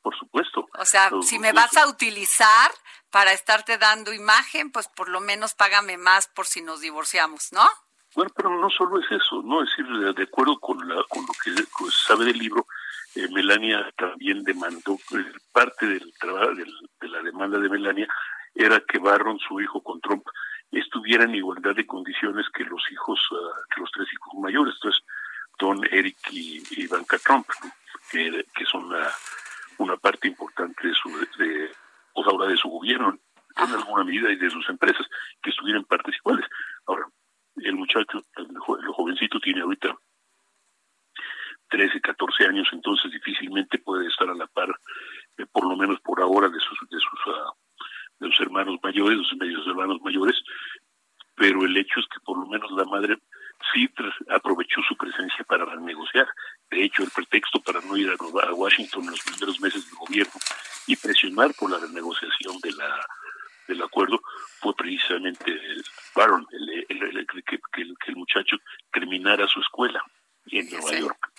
[0.00, 0.66] Por supuesto.
[0.78, 2.70] O sea, si me vas a utilizar
[3.10, 7.68] para estarte dando imagen, pues por lo menos págame más por si nos divorciamos, ¿no?
[8.16, 9.62] Bueno, pero no solo es eso, ¿no?
[9.62, 12.66] Es decir, de acuerdo con, la, con lo que se sabe del libro,
[13.14, 18.08] eh, Melania también demandó, eh, parte del trabajo, de la demanda de Melania
[18.54, 20.24] era que Barron, su hijo con Trump,
[20.70, 25.02] estuviera en igualdad de condiciones que los hijos, ah, que los tres hijos mayores, entonces
[25.58, 27.46] Don, Eric y, Ivanka Trump,
[28.10, 28.94] que, que son
[29.76, 31.70] una parte importante de su, de,
[32.14, 33.18] pues ahora de su gobierno,
[33.56, 35.06] en alguna medida, y de sus empresas,
[35.42, 36.46] que estuvieran partes iguales.
[36.86, 37.06] Ahora,
[37.56, 39.96] el muchacho, el, jovencito tiene ahorita
[41.68, 44.70] 13, 14 años, entonces difícilmente puede estar a la par,
[45.38, 47.52] eh, por lo menos por ahora, de sus, de sus, uh,
[48.20, 50.36] de sus hermanos mayores, de sus medios hermanos mayores,
[51.34, 53.18] pero el hecho es que por lo menos la madre
[53.72, 53.88] sí
[54.28, 56.26] aprovechó su presencia para negociar.
[56.70, 60.32] De hecho, el pretexto para no ir a, Washington en los primeros meses del gobierno
[60.86, 63.06] y presionar por la renegociación de la
[63.68, 64.20] del acuerdo
[64.60, 65.58] fue precisamente
[66.14, 68.56] Baron, el, el, que, el, muchacho
[68.92, 70.02] terminara su escuela
[70.46, 71.32] en Nueva York.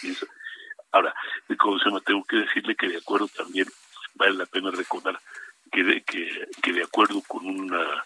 [0.00, 0.26] Pues
[0.92, 1.14] ahora,
[1.58, 3.66] como se me tengo que decirle que de acuerdo también
[4.14, 5.18] vale la pena recordar
[5.72, 8.04] que de, que, que de acuerdo con una,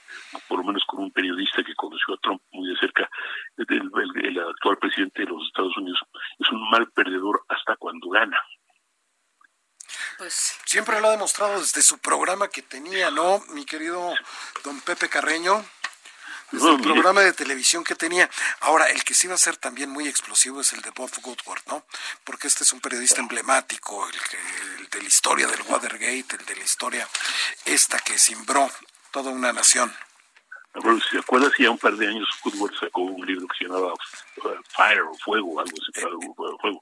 [0.49, 3.11] por lo menos con un periodista que conoció a Trump muy de cerca,
[3.57, 3.91] el,
[4.25, 5.99] el actual presidente de los Estados Unidos
[6.39, 8.41] es un mal perdedor hasta cuando gana.
[10.17, 10.59] Pues
[10.97, 13.43] siempre lo ha demostrado desde su programa que tenía, ¿no?
[13.49, 14.15] Mi querido
[14.65, 15.65] don Pepe Carreño.
[16.53, 18.31] Desde el programa de televisión que tenía.
[18.61, 21.63] Ahora, el que sí va a ser también muy explosivo es el de Bob Woodward,
[21.67, 21.85] ¿no?
[22.23, 24.39] Porque este es un periodista emblemático, el, que,
[24.79, 27.09] el de la historia del Watergate, el de la historia
[27.65, 28.71] esta que simbró
[29.11, 29.93] toda una nación.
[30.75, 31.01] Bueno,
[31.57, 35.03] si ya un par de años Woodward sacó un libro que se llamaba uh, Fire
[35.03, 36.81] o Fuego, algo así, Fuego.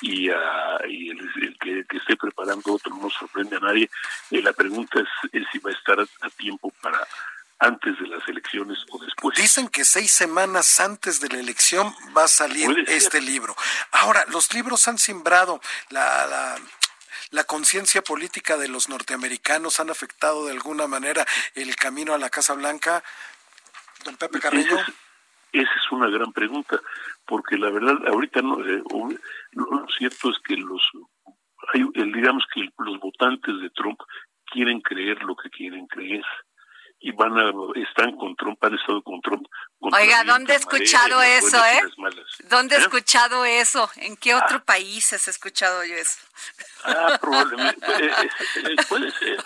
[0.00, 3.90] Y, uh, y el, que, esté preparando otro no sorprende a nadie.
[4.30, 7.06] Eh, la pregunta es, si va a estar a, tiempo para
[7.58, 9.36] antes de las elecciones o después.
[9.36, 13.54] Dicen que seis semanas antes de la elección va a salir este libro.
[13.92, 14.96] Ahora, los libros han
[15.90, 16.56] la, la
[17.30, 22.28] la conciencia política de los norteamericanos han afectado de alguna manera el camino a la
[22.28, 23.04] Casa Blanca?
[24.04, 24.76] Don Pepe Carrillo.
[25.52, 26.80] Esa es, una gran pregunta,
[27.26, 28.82] porque la verdad, ahorita no, eh,
[29.52, 30.80] lo cierto es que los,
[31.72, 33.98] hay, digamos que los votantes de Trump
[34.46, 36.24] quieren creer lo que quieren creer
[37.00, 39.46] y van a, están con Trump, han estado con Trump.
[39.80, 41.80] Oiga, ¿dónde he escuchado eso, eh?
[42.50, 42.82] ¿Dónde he ¿Eh?
[42.82, 43.90] escuchado eso?
[43.96, 44.64] ¿En qué otro ah.
[44.64, 46.18] país has escuchado yo eso?
[46.84, 49.42] Ah, probablemente, eh, puede ser.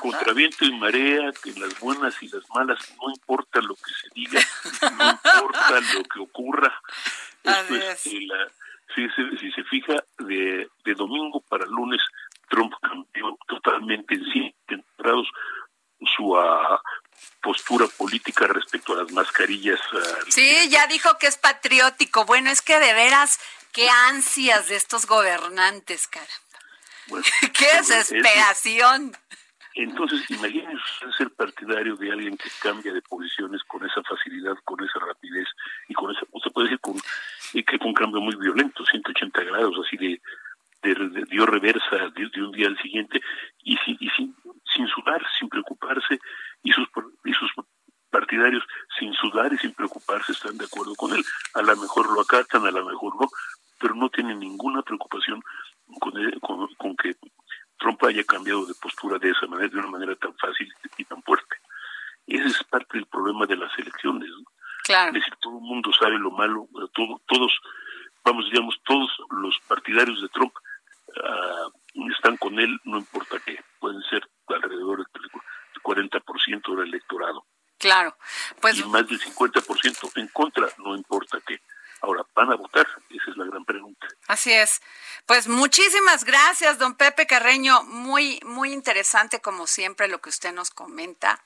[0.00, 4.08] Contra viento y marea, que las buenas y las malas, no importa lo que se
[4.14, 4.40] diga,
[4.96, 6.80] no importa lo que ocurra.
[7.42, 8.00] Esto es,
[8.94, 12.00] si, se, si se fija, de, de domingo para lunes,
[19.54, 19.78] Eh,
[20.28, 22.24] sí, ya dijo que es patriótico.
[22.24, 23.38] Bueno, es que de veras,
[23.72, 26.26] qué ansias de estos gobernantes, cara.
[27.52, 29.12] Qué pues, desesperación.
[29.74, 30.82] Entonces, imagínense
[31.16, 35.48] ser partidario de alguien que cambia de posiciones con esa facilidad, con esa rapidez
[35.88, 36.94] y con esa, usted puede decir con,
[37.52, 40.20] que fue un cambio muy violento, 180 grados, así de,
[41.30, 43.20] dio reversa de, un día al siguiente
[43.64, 44.36] y, sin, y sin,
[44.74, 46.18] sin sudar, sin preocuparse
[46.62, 46.88] y sus,
[47.24, 47.50] y sus
[50.32, 51.24] están de acuerdo con él.
[51.54, 53.28] A lo mejor lo acatan, a lo mejor no,
[53.78, 55.42] pero no tienen ninguna preocupación
[56.00, 57.16] con, con, que
[57.78, 61.22] Trump haya cambiado de postura de esa manera, de una manera tan fácil y tan
[61.22, 61.56] fuerte.
[62.26, 64.30] Ese es parte del problema de las elecciones.
[64.84, 65.08] Claro.
[65.08, 67.52] Es decir, todo el mundo sabe lo malo, todo, todos,
[68.24, 70.52] vamos, digamos, todos los partidarios de Trump
[71.08, 75.30] uh, están con él, no importa qué, pueden ser alrededor del
[75.82, 77.44] 40% del electorado.
[77.82, 78.16] Claro,
[78.60, 78.78] pues...
[78.78, 81.60] Y más del 50% en contra, no importa qué.
[82.00, 82.86] Ahora, ¿van a votar?
[83.10, 84.06] Esa es la gran pregunta.
[84.28, 84.80] Así es.
[85.26, 87.82] Pues muchísimas gracias, don Pepe Carreño.
[87.82, 91.44] Muy, muy interesante, como siempre, lo que usted nos comenta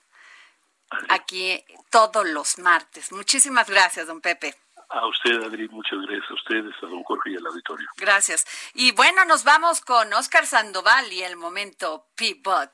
[1.08, 3.12] aquí todos los martes.
[3.12, 4.54] Muchísimas gracias, don Pepe.
[4.90, 7.88] A usted, Adri, muchas gracias a ustedes, a don Jorge y al auditorio.
[7.96, 8.44] Gracias.
[8.74, 12.72] Y bueno, nos vamos con Oscar Sandoval y el momento Pivot.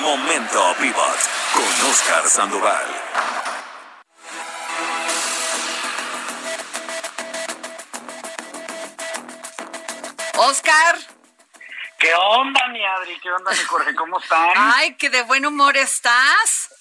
[0.00, 1.20] Momento Pivot
[1.52, 2.86] con Oscar Sandoval.
[10.36, 10.96] Oscar.
[11.98, 13.18] ¿Qué onda, mi Adri?
[13.20, 13.94] ¿Qué onda, mi Jorge?
[13.94, 14.50] ¿Cómo están?
[14.56, 16.74] Ay, que de buen humor estás.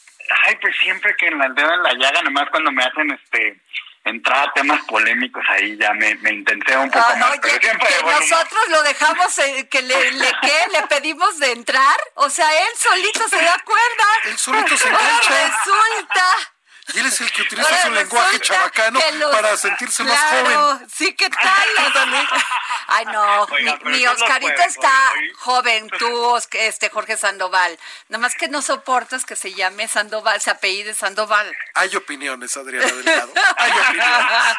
[0.46, 3.62] Ay, pues siempre que en la dedo en la llaga, nomás cuando me hacen este
[4.06, 7.40] entrar a temas polémicos ahí ya me, me intenté un poco ah, más.
[7.42, 10.72] pero siempre que nosotros lo dejamos, eh, que le, le, ¿qué?
[10.72, 11.98] le pedimos de entrar.
[12.16, 14.04] O sea, él solito se da cuenta.
[14.26, 15.30] Él solito se engancha.
[15.30, 16.53] resulta.
[16.94, 19.00] Y él es el que utiliza su lenguaje chabacano
[19.32, 20.90] para sentirse más joven.
[20.90, 21.68] Sí, ¿qué tal?
[22.88, 23.48] Ay, no,
[23.86, 24.92] mi, Oscarito está
[25.36, 27.80] joven, tú, este Jorge Sandoval.
[28.10, 31.56] Nada más que no soportas que se llame Sandoval, se apellide Sandoval.
[31.76, 33.34] Hay opiniones, Adriana Delgado.
[33.58, 34.58] Hay opiniones.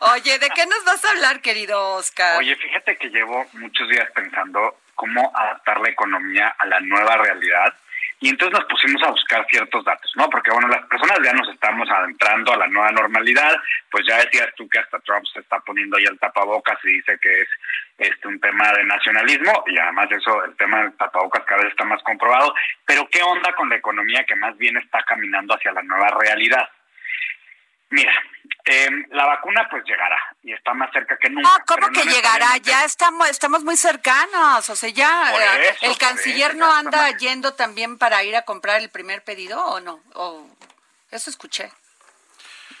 [0.00, 2.38] Oye, ¿de qué nos vas a hablar, querido Oscar?
[2.38, 7.74] Oye, fíjate que llevo muchos días pensando cómo adaptar la economía a la nueva realidad
[8.20, 10.28] y entonces nos pusimos a buscar ciertos datos, ¿no?
[10.30, 13.54] Porque, bueno, las personas ya nos estamos adentrando a la nueva normalidad,
[13.90, 17.18] pues ya decías tú que hasta Trump se está poniendo ahí el tapabocas y dice
[17.20, 17.48] que es
[17.98, 21.84] este un tema de nacionalismo, y además eso, el tema del tapabocas cada vez está
[21.84, 22.54] más comprobado,
[22.86, 26.68] pero ¿qué onda con la economía que más bien está caminando hacia la nueva realidad?
[27.90, 28.12] Mira,
[28.64, 31.48] eh, la vacuna pues llegará y está más cerca que nunca.
[31.48, 32.56] No, ¿cómo que llegará?
[32.58, 34.68] Ya estamos, estamos muy cercanos.
[34.68, 38.90] O sea, ya eh, el canciller no anda yendo también para ir a comprar el
[38.90, 40.00] primer pedido o no.
[40.14, 40.48] O,
[41.12, 41.70] eso escuché.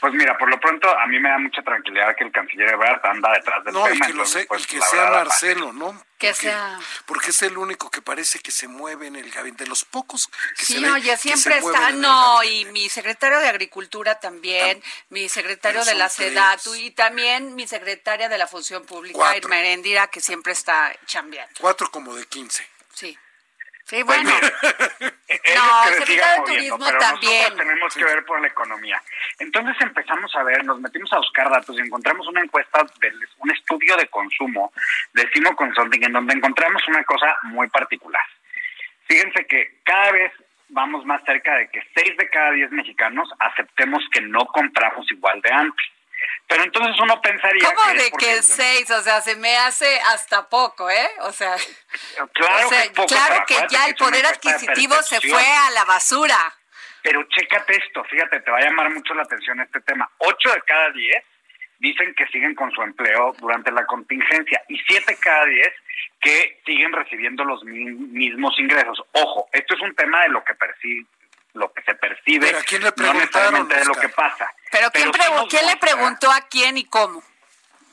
[0.00, 3.04] Pues mira, por lo pronto a mí me da mucha tranquilidad que el canciller Ebrard
[3.06, 3.88] anda detrás del tema.
[3.88, 5.98] No, y que, lo sé, pues, que sea Marcelo, ¿no?
[6.18, 6.78] Que sea.
[7.04, 10.28] Porque es el único que parece que se mueve en el gabinete, de los pocos
[10.56, 15.84] que sí, se oye, siempre está, no, y mi secretario de Agricultura también, mi secretario
[15.84, 20.52] de la SEDATU y también mi secretaria de la Función Pública, Irma Erendira, que siempre
[20.52, 21.54] está chambeando.
[21.60, 22.66] Cuatro como de quince.
[22.94, 23.16] Sí.
[23.86, 24.30] Sí, pues bueno.
[25.00, 27.56] no, el secretario de Turismo pero también.
[27.56, 29.00] tenemos que ver por la economía.
[29.38, 33.50] Entonces empezamos a ver, nos metimos a buscar datos y encontramos una encuesta, de, un
[33.52, 34.72] estudio de consumo
[35.12, 38.24] de Simo Consulting, en donde encontramos una cosa muy particular.
[39.06, 40.32] Fíjense que cada vez
[40.68, 45.40] vamos más cerca de que seis de cada diez mexicanos aceptemos que no compramos igual
[45.42, 45.86] de antes.
[46.48, 48.90] Pero entonces uno pensaría ¿Cómo de que seis?
[48.90, 51.08] O sea, se me hace hasta poco, ¿eh?
[51.20, 51.56] O sea,
[52.32, 56.38] claro, que, claro que ya el poder adquisitivo se fue a la basura.
[57.02, 60.08] Pero chécate esto, fíjate, te va a llamar mucho la atención este tema.
[60.18, 61.24] Ocho de cada diez
[61.78, 65.72] dicen que siguen con su empleo durante la contingencia y siete cada diez
[66.20, 69.02] que siguen recibiendo los mismos ingresos.
[69.12, 71.06] Ojo, esto es un tema de lo que percibe
[71.56, 74.52] lo que se percibe, ¿Pero a quién le no de lo que pasa.
[74.76, 75.10] ¿Pero, quién,
[75.48, 77.22] ¿quién le preguntó a quién y cómo?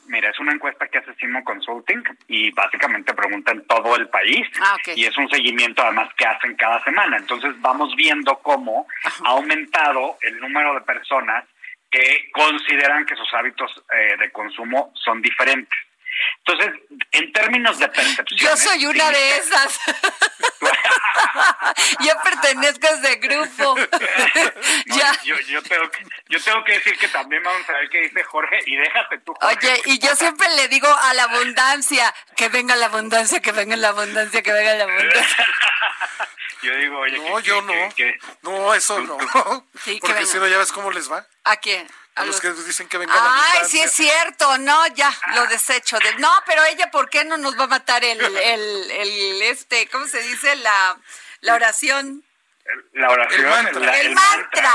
[0.06, 4.46] Mira, es una encuesta que hace Simo Consulting y básicamente pregunta en todo el país
[4.60, 7.16] ah, y es un seguimiento además que hacen cada semana.
[7.16, 8.86] Entonces vamos viendo cómo
[9.24, 11.44] ha aumentado el número de personas
[11.90, 15.78] que consideran que sus hábitos eh, de consumo son diferentes.
[16.46, 16.74] Entonces,
[17.12, 18.38] en términos de percepción.
[18.38, 19.80] Yo soy una de esas.
[22.00, 23.74] yo pertenezco a ese grupo.
[25.12, 25.20] ya.
[25.24, 28.22] Yo, yo, tengo que, yo tengo que decir que también vamos a ver qué dice
[28.24, 29.34] Jorge y déjate tú.
[29.40, 33.76] Oye, y yo siempre le digo a la abundancia, que venga la abundancia, que venga
[33.76, 35.46] la abundancia, que venga la abundancia.
[36.62, 37.74] yo digo, oye, no, yo no.
[38.42, 39.18] no, eso no.
[40.00, 41.26] Porque si no, ya ves cómo les va.
[41.44, 41.86] ¿A quién?
[42.16, 45.98] A, los, que dicen que venga Ay, sí es cierto, no, ya, lo desecho.
[45.98, 49.88] De, no, pero ella, ¿por qué no nos va a matar el, el, el este,
[49.88, 50.54] ¿cómo se dice?
[50.56, 50.96] La,
[51.40, 52.23] la oración.
[52.92, 53.40] La oración.
[53.44, 53.98] El mantra.
[54.00, 54.70] El, mantra.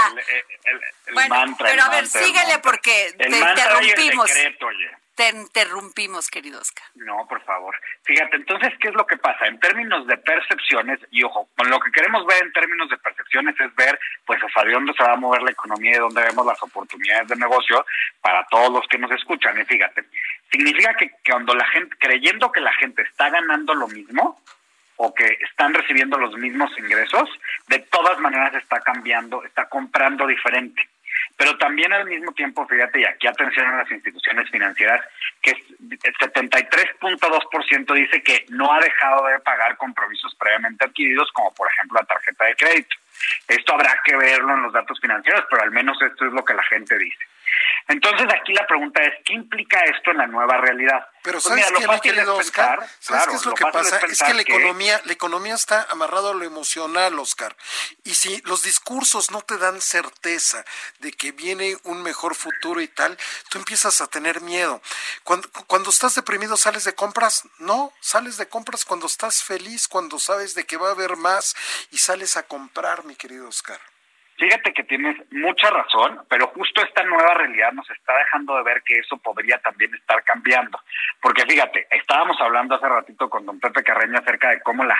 [1.13, 4.29] bueno, pero a ver, síguele porque te interrumpimos.
[4.29, 4.91] Secreto, oye.
[5.15, 6.85] Te interrumpimos, querido Oscar.
[6.95, 7.75] No, por favor.
[8.03, 9.47] Fíjate, entonces, ¿qué es lo que pasa?
[9.47, 13.59] En términos de percepciones, y ojo, con lo que queremos ver en términos de percepciones
[13.59, 16.63] es ver, pues, hacia dónde se va a mover la economía y dónde vemos las
[16.63, 17.85] oportunidades de negocio
[18.21, 19.59] para todos los que nos escuchan.
[19.59, 20.05] Y fíjate,
[20.49, 24.41] significa que cuando la gente, creyendo que la gente está ganando lo mismo,
[25.01, 27.29] o que están recibiendo los mismos ingresos,
[27.67, 30.89] de todas maneras está cambiando, está comprando diferente.
[31.37, 35.01] Pero también al mismo tiempo, fíjate, y aquí atención a las instituciones financieras,
[35.41, 41.69] que el 73.2% dice que no ha dejado de pagar compromisos previamente adquiridos, como por
[41.69, 42.97] ejemplo la tarjeta de crédito.
[43.47, 46.53] Esto habrá que verlo en los datos financieros, pero al menos esto es lo que
[46.53, 47.25] la gente dice.
[47.87, 51.07] Entonces aquí la pregunta es, ¿qué implica esto en la nueva realidad?
[51.23, 52.87] Pero pues ¿sabes qué, mi querido Oscar?
[52.99, 53.97] ¿Sabes qué es lo, que pasa?
[54.07, 57.55] Es, que la economía, la economía está amarrada a lo emocional, Oscar.
[58.03, 60.63] Y si los discursos no te dan certeza
[60.99, 63.17] de que viene un mejor futuro y tal,
[63.49, 64.81] tú empiezas a tener miedo.
[65.23, 67.43] Cuando, cuando estás deprimido, ¿sales de compras?
[67.57, 71.55] No, sales de compras cuando estás feliz, cuando sabes de que va a haber más
[71.91, 73.79] y sales a comprar, mi querido Oscar.
[74.39, 78.81] Fíjate que tienes mucha razón, pero justo esta nueva realidad nos está dejando de ver
[78.83, 80.79] que eso podría también estar cambiando.
[81.21, 84.97] Porque fíjate, estábamos hablando hace ratito con don Pepe Carreño acerca de cómo la,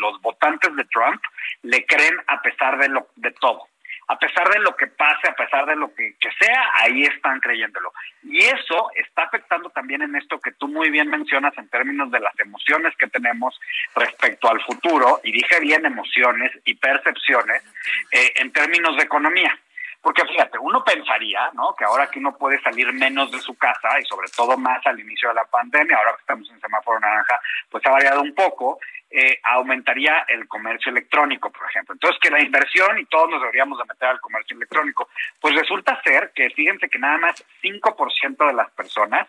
[0.00, 1.22] los votantes de Trump
[1.62, 3.68] le creen a pesar de, lo, de todo
[4.08, 7.92] a pesar de lo que pase, a pesar de lo que, sea, ahí están creyéndolo.
[8.22, 12.20] Y eso está afectando también en esto que tú muy bien mencionas en términos de
[12.20, 13.58] las emociones que tenemos
[13.94, 17.62] respecto al futuro, y dije bien emociones y percepciones,
[18.10, 19.58] eh, en términos de economía.
[20.00, 21.74] Porque fíjate, uno pensaría, ¿no?
[21.76, 24.98] Que ahora que uno puede salir menos de su casa y sobre todo más al
[24.98, 28.78] inicio de la pandemia, ahora que estamos en semáforo naranja, pues ha variado un poco,
[29.10, 31.94] eh, aumentaría el comercio electrónico, por ejemplo.
[31.94, 35.08] Entonces, que la inversión y todos nos deberíamos de meter al comercio electrónico.
[35.40, 39.26] Pues resulta ser que fíjense que nada más 5% de las personas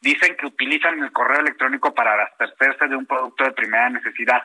[0.00, 4.42] dicen que utilizan el correo electrónico para abastecerse de un producto de primera necesidad.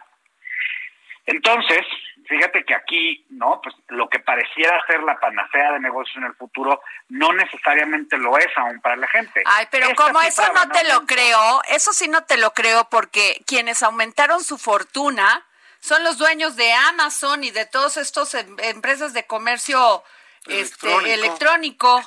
[1.25, 1.85] Entonces,
[2.27, 3.59] fíjate que aquí, ¿no?
[3.61, 8.37] Pues lo que pareciera ser la panacea de negocios en el futuro no necesariamente lo
[8.37, 9.43] es aún para la gente.
[9.45, 13.41] Ay, pero como eso no te lo creo, eso sí no te lo creo porque
[13.45, 15.45] quienes aumentaron su fortuna
[15.79, 20.03] son los dueños de Amazon y de todos estos em, empresas de comercio
[20.47, 22.01] este, electrónico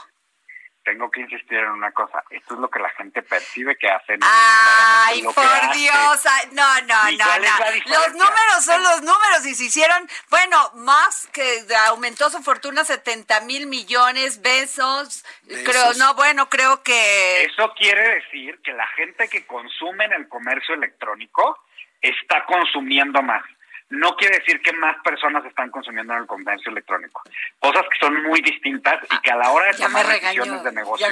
[0.89, 2.25] tengo que insistir en una cosa.
[2.31, 4.21] Esto es lo que la gente percibe que hacen.
[4.23, 6.25] Ay, por Dios.
[6.53, 7.67] no, no, no, no.
[7.85, 13.41] Los números son los números y se hicieron, bueno, más que aumentó su fortuna 70
[13.43, 15.25] mil millones besos.
[15.47, 17.45] creo, no, bueno, creo que.
[17.45, 21.59] Eso quiere decir que la gente que consume en el comercio electrónico
[22.01, 23.43] está consumiendo más
[23.91, 27.23] no quiere decir que más personas están consumiendo en el comercio electrónico.
[27.59, 31.07] Cosas que son muy distintas y que a la hora de tomar decisiones de negocio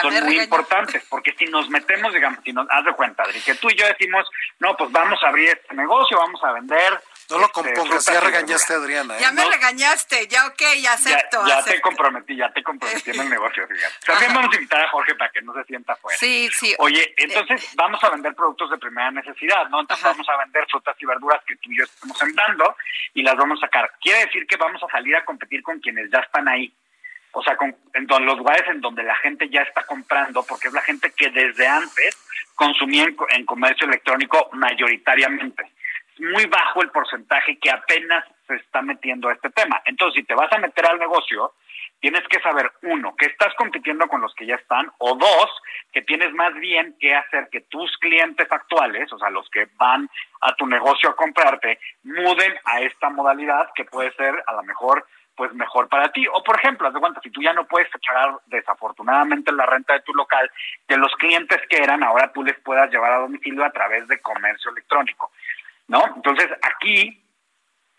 [0.00, 1.04] son muy importantes.
[1.08, 3.86] Porque si nos metemos, digamos, si nos haz de cuenta, Adri, que tú y yo
[3.86, 4.28] decimos,
[4.60, 7.00] no, pues vamos a abrir este negocio, vamos a vender
[7.32, 9.16] no lo compongas, ya regañaste a Adriana.
[9.16, 9.20] ¿eh?
[9.20, 11.46] Ya me regañaste, ya ok, ya acepto.
[11.46, 13.94] Ya, te comprometí, ya te comprometí en el negocio, fíjate.
[14.04, 16.18] También vamos a invitar a Jorge para que no se sienta fuera.
[16.18, 16.74] Sí, sí.
[16.78, 19.80] Oye, entonces vamos a vender productos de primera necesidad, ¿no?
[19.80, 22.76] Entonces vamos a vender frutas y verduras que tú y yo estamos sembrando
[23.14, 23.90] y las vamos a sacar.
[24.00, 26.72] Quiere decir que vamos a salir a competir con quienes ya están ahí.
[27.34, 30.74] O sea, con, en los lugares en donde la gente ya está comprando, porque es
[30.74, 32.18] la gente que desde antes
[32.54, 35.72] consumía en comercio electrónico mayoritariamente
[36.22, 39.82] muy bajo el porcentaje que apenas se está metiendo a este tema.
[39.84, 41.52] Entonces, si te vas a meter al negocio,
[42.00, 45.50] tienes que saber, uno, que estás compitiendo con los que ya están, o dos,
[45.92, 50.08] que tienes más bien que hacer que tus clientes actuales, o sea, los que van
[50.42, 55.04] a tu negocio a comprarte, muden a esta modalidad que puede ser a lo mejor
[55.34, 56.26] pues mejor para ti.
[56.28, 59.94] O por ejemplo, haz de cuenta, si tú ya no puedes pagar desafortunadamente la renta
[59.94, 60.50] de tu local,
[60.86, 64.20] que los clientes que eran, ahora tú les puedas llevar a domicilio a través de
[64.20, 65.30] comercio electrónico.
[65.88, 66.04] ¿No?
[66.16, 67.22] Entonces aquí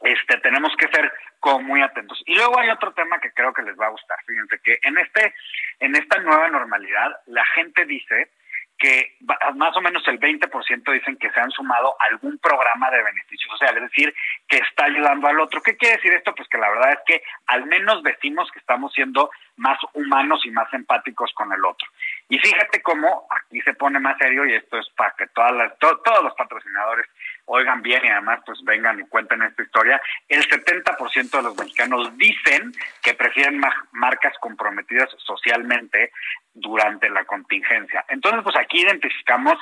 [0.02, 2.22] este, tenemos que ser como muy atentos.
[2.26, 4.18] Y luego hay otro tema que creo que les va a gustar.
[4.26, 5.34] Fíjense que en este,
[5.80, 8.32] en esta nueva normalidad, la gente dice
[8.78, 9.16] que
[9.56, 13.50] más o menos el 20% dicen que se han sumado a algún programa de beneficio
[13.52, 14.14] social, es decir,
[14.48, 15.62] que está ayudando al otro.
[15.62, 16.36] ¿Qué quiere decir esto?
[16.36, 20.52] Pues que la verdad es que al menos decimos que estamos siendo más humanos y
[20.52, 21.88] más empáticos con el otro.
[22.28, 25.78] Y fíjate cómo aquí se pone más serio y esto es para que todas las,
[25.80, 27.08] todos los patrocinadores
[27.46, 32.18] oigan bien y además pues vengan y cuenten esta historia, el 70% de los mexicanos
[32.18, 36.12] dicen que prefieren marcas comprometidas socialmente
[36.54, 38.06] durante la contingencia.
[38.10, 39.58] Entonces pues aquí identificamos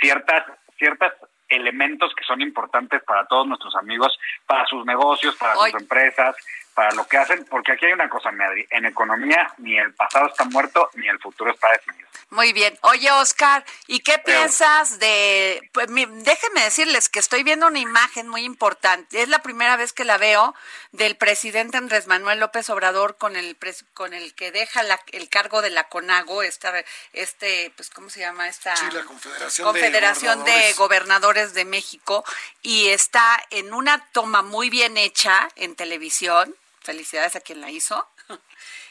[0.00, 0.44] ciertas
[0.78, 1.12] ciertas
[1.48, 6.36] elementos que son importantes para todos nuestros amigos, para sus negocios, para sus empresas,
[6.76, 10.26] para lo que hacen, porque aquí hay una cosa, Madrid, en economía ni el pasado
[10.26, 12.06] está muerto ni el futuro está definido.
[12.28, 12.78] Muy bien.
[12.82, 15.70] Oye, Oscar, ¿y qué piensas de...
[15.72, 19.22] Pues, déjenme decirles que estoy viendo una imagen muy importante.
[19.22, 20.54] Es la primera vez que la veo
[20.92, 23.56] del presidente Andrés Manuel López Obrador con el
[23.94, 26.74] con el que deja el cargo de la CONAGO, esta,
[27.14, 28.48] este, pues, ¿cómo se llama?
[28.48, 30.66] Esta sí, la Confederación, Confederación de, Gobernadores.
[30.66, 32.24] de Gobernadores de México
[32.60, 36.54] y está en una toma muy bien hecha en televisión.
[36.86, 38.08] Felicidades a quien la hizo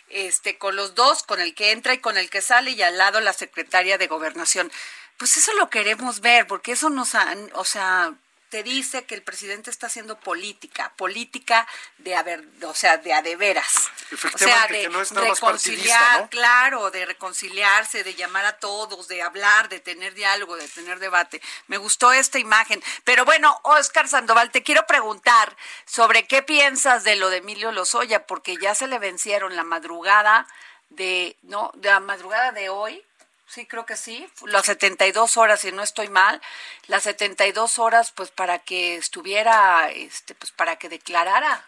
[0.09, 2.97] este, con los dos, con el que entra y con el que sale, y al
[2.97, 4.69] lado la secretaria de Gobernación.
[5.17, 7.13] Pues eso lo queremos ver, porque eso nos,
[7.53, 8.13] o sea,
[8.55, 13.21] te dice que el presidente está haciendo política, política de haber, o sea, de a
[13.21, 13.89] de veras.
[14.33, 20.13] O sea, de reconciliar, claro, de reconciliarse, de llamar a todos, de hablar, de tener
[20.13, 21.41] diálogo, de tener debate.
[21.67, 22.81] Me gustó esta imagen.
[23.03, 25.53] Pero bueno, Oscar Sandoval, te quiero preguntar
[25.83, 30.47] sobre qué piensas de lo de Emilio Lozoya, porque ya se le vencieron la madrugada
[30.87, 33.03] de, no, de la madrugada de hoy,
[33.47, 34.27] Sí, creo que sí.
[34.47, 36.41] Las 72 horas, si no estoy mal,
[36.87, 41.65] las 72 horas, pues para que estuviera, este, pues para que declarara.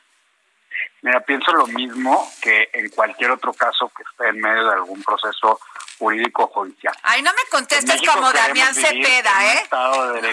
[1.02, 5.02] Mira, pienso lo mismo que en cualquier otro caso que esté en medio de algún
[5.04, 5.60] proceso
[5.98, 6.96] jurídico judicial.
[7.04, 9.70] Ay, no me contestes como Damián Cepeda, ¿eh?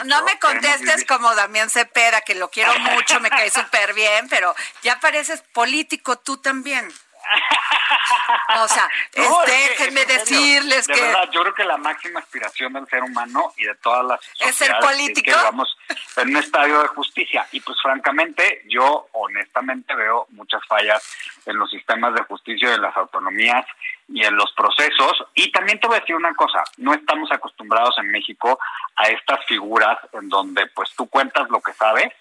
[0.04, 4.54] no, me contestes como Damián Cepeda, que lo quiero mucho, me cae súper bien, pero
[4.82, 6.92] ya pareces político tú también.
[8.60, 8.88] O sea,
[9.46, 11.00] déjenme decirles que...
[11.00, 14.54] Verdad, yo creo que la máxima aspiración del ser humano y de todas las ¿Es
[14.54, 15.30] ser político?
[15.30, 15.76] Es que vamos
[16.16, 17.46] en un estadio de justicia.
[17.52, 21.02] Y pues francamente, yo honestamente veo muchas fallas
[21.46, 23.66] en los sistemas de justicia y en las autonomías
[24.08, 25.24] y en los procesos.
[25.34, 28.58] Y también te voy a decir una cosa, no estamos acostumbrados en México
[28.96, 32.12] a estas figuras en donde pues tú cuentas lo que sabes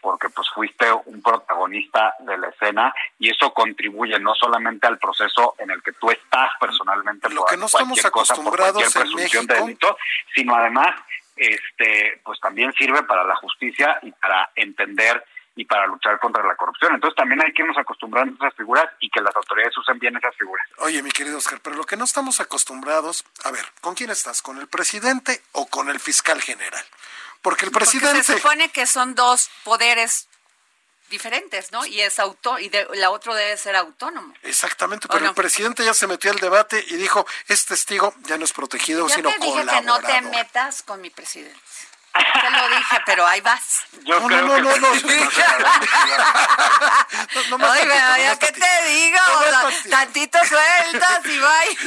[0.00, 5.54] porque pues fuiste un protagonista de la escena y eso contribuye no solamente al proceso
[5.58, 9.46] en el que tú estás personalmente lo por que no estamos acostumbrados cosa, por presunción
[9.46, 9.96] de delito,
[10.34, 10.96] sino además
[11.36, 15.24] este pues también sirve para la justicia y para entender
[15.56, 16.94] y para luchar contra la corrupción.
[16.94, 20.16] Entonces también hay que irnos acostumbrando a esas figuras y que las autoridades usen bien
[20.16, 20.66] esas figuras.
[20.78, 24.42] Oye, mi querido Oscar, pero lo que no estamos acostumbrados, a ver, ¿con quién estás?
[24.42, 26.84] ¿Con el presidente o con el fiscal general?
[27.42, 28.22] Porque el presidente...
[28.22, 30.28] se supone que son dos poderes
[31.10, 31.84] diferentes, ¿no?
[31.84, 34.32] Y es auto y la otra debe ser autónomo.
[34.42, 38.44] Exactamente, pero el presidente ya se metió al debate y dijo, es testigo ya no
[38.44, 41.58] es protegido, ya sino te dije que no te metas con mi presidente.
[42.40, 43.80] Te lo dije, pero ahí vas.
[44.04, 44.94] Yo no, creo no, no, no, no.
[47.58, 49.18] no, Oye, ya que te digo,
[49.90, 51.78] tantito sueltas y bye.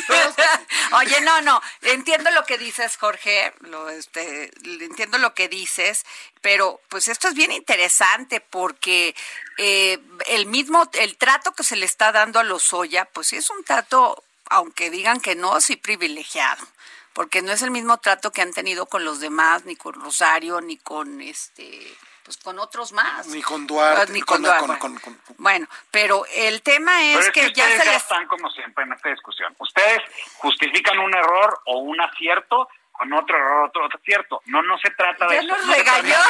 [0.97, 6.05] Oye, no, no, entiendo lo que dices, Jorge, lo, este, entiendo lo que dices,
[6.41, 9.15] pero pues esto es bien interesante porque
[9.57, 13.49] eh, el mismo, el trato que se le está dando a los Oya, pues es
[13.49, 16.67] un trato, aunque digan que no, sí privilegiado
[17.13, 20.61] porque no es el mismo trato que han tenido con los demás, ni con Rosario,
[20.61, 23.27] ni con este pues con otros más.
[23.27, 24.11] Ni con Duarte.
[24.13, 24.89] Ni con, Duarte.
[25.37, 25.67] bueno.
[25.91, 27.97] pero el tema es, que, ya se les...
[27.97, 29.53] están como siempre en esta discusión.
[29.59, 30.01] Ustedes
[30.37, 34.41] justifican un error o un acierto con otro error, otro, otro cierto.
[34.45, 36.15] No, no se trata de ya Nos regañó.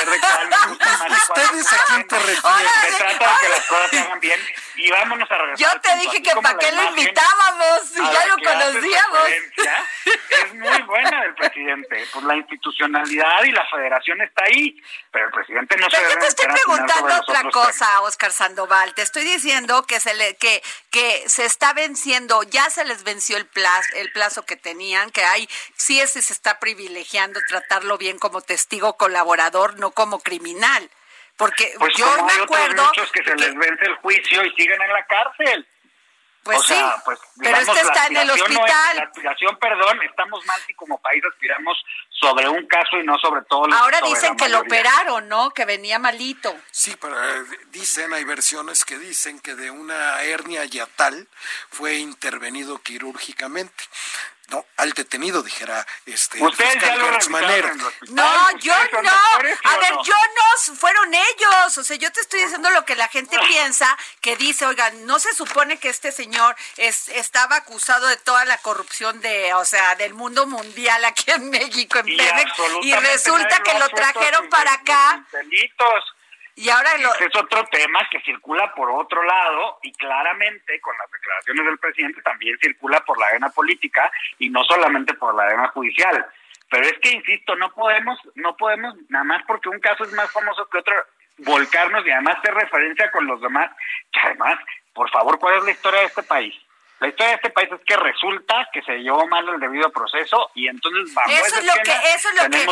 [0.71, 2.67] ¿Ustedes a quién te refieren?
[2.81, 4.39] Se trata de que las cosas se hagan bien
[4.75, 5.73] y vámonos a regresar.
[5.73, 9.27] Yo te dije que para qué lo invitábamos si ya lo conocíamos.
[10.29, 12.07] Es muy buena del presidente.
[12.13, 16.19] Pues la institucionalidad y la federación está ahí, pero el presidente no pero se yo
[16.19, 18.93] te estoy preguntando otra cosa, Oscar Sandoval.
[18.93, 23.35] Te estoy diciendo que se le que que se está venciendo, ya se les venció
[23.35, 28.19] el plazo, el plazo que tenían, que hay sí ese se está privilegiando tratarlo bien
[28.19, 30.89] como testigo colaborador, no como criminal.
[31.37, 32.85] Porque pues yo me acuerdo.
[32.85, 35.67] muchos que se les vence el juicio y siguen en la cárcel.
[36.43, 36.75] Pues sí,
[37.05, 38.97] pues, pero este está en el hospital.
[38.97, 43.43] la aspiración, perdón, estamos mal si como país aspiramos sobre un caso y no sobre
[43.43, 45.51] todo los Ahora dicen que lo operaron, ¿no?
[45.51, 46.53] Que venía malito.
[46.69, 51.29] Sí, pero eh, dicen, hay versiones que dicen que de una hernia yatal
[51.69, 53.85] fue intervenido quirúrgicamente
[54.49, 57.11] no al detenido dijera este ustedes ya lo
[58.09, 59.11] no yo no.
[59.63, 61.77] a ver yo no fueron ellos.
[61.77, 65.19] O sea yo te estoy diciendo lo que la gente piensa que dice oigan no
[65.19, 69.95] se supone que este señor es estaba acusado de toda la corrupción de o sea
[69.95, 75.25] del mundo mundial aquí en México en Pemex y resulta que lo trajeron para acá
[75.31, 76.03] delitos
[76.55, 76.89] y ahora
[77.19, 82.21] es otro tema que circula por otro lado y claramente con las declaraciones del presidente
[82.21, 86.25] también circula por la arena política y no solamente por la arena judicial.
[86.69, 90.31] Pero es que insisto, no podemos, no podemos nada más porque un caso es más
[90.31, 90.93] famoso que otro
[91.37, 93.71] volcarnos y además hacer referencia con los demás,
[94.11, 94.59] que además
[94.93, 96.53] por favor, ¿cuál es la historia de este país?
[97.03, 100.49] La historia de este país es que resulta que se llevó mal el debido proceso
[100.55, 102.63] y entonces vamos eso es lo que eso es lo que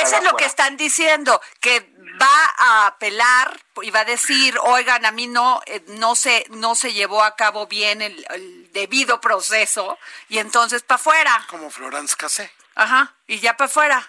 [0.00, 1.90] eso es lo que están diciendo que
[2.22, 6.76] va a apelar y va a decir oigan a mí no eh, no se no
[6.76, 12.52] se llevó a cabo bien el, debido proceso y entonces para afuera como Florence Cassé.
[12.76, 14.08] Ajá y ya para afuera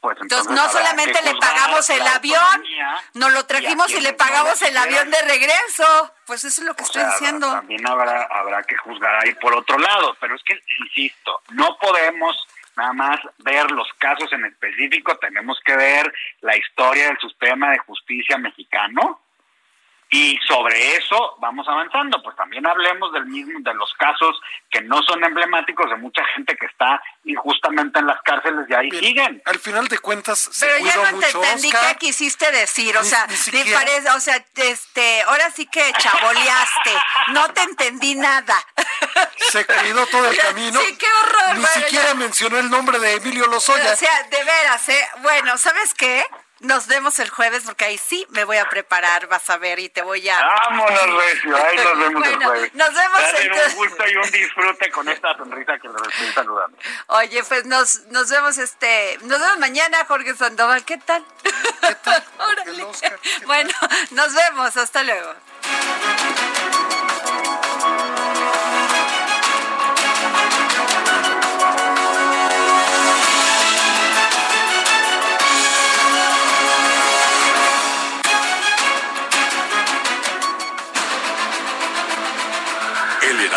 [0.00, 2.64] pues entonces, no solamente le pagamos el avión,
[3.14, 6.14] nos lo trajimos y, le pagamos el avión de regreso.
[6.26, 7.50] Pues eso es lo que estoy diciendo.
[7.50, 12.36] También habrá, habrá que juzgar ahí por otro lado, pero es que, insisto, no podemos
[12.76, 17.78] nada más ver los casos en específico, tenemos que ver la historia del sistema de
[17.78, 19.20] justicia mexicano
[20.10, 22.20] y sobre eso vamos avanzando.
[22.22, 26.56] Pues también hablemos del mismo, de los casos que no son emblemáticos de mucha gente
[26.56, 29.40] que está injustamente en las cárceles y ahí siguen.
[29.46, 32.96] Al final de cuentas, se pero ya no te entendí qué quisiste decir.
[32.96, 36.90] O sea, parece, o sea, este, ahora sí que chaboleaste.
[37.28, 38.56] no te entendí nada.
[39.50, 40.80] Se cuidó todo el camino.
[40.80, 41.58] Sí, qué horror.
[41.58, 43.92] Ni siquiera mencionó el nombre de Emilio Lozoya.
[43.92, 45.08] O sea, de veras, ¿eh?
[45.22, 46.24] Bueno, ¿sabes qué?
[46.60, 49.88] Nos vemos el jueves porque ahí sí me voy a preparar, vas a ver, y
[49.88, 50.38] te voy a...
[50.38, 52.74] Vámonos, Recio, ahí nos vemos el jueves.
[52.74, 53.20] Nos vemos
[53.70, 56.76] un gusto y un disfrute con esta sonrisa que les estoy saludando.
[57.06, 59.18] Oye, pues nos, nos vemos este...
[59.22, 60.84] Nos vemos mañana, Jorge Sandoval.
[60.84, 61.24] ¿Qué tal?
[61.80, 62.24] ¿Qué tal?
[63.46, 63.72] bueno,
[64.10, 64.76] nos vemos.
[64.76, 65.34] Hasta luego.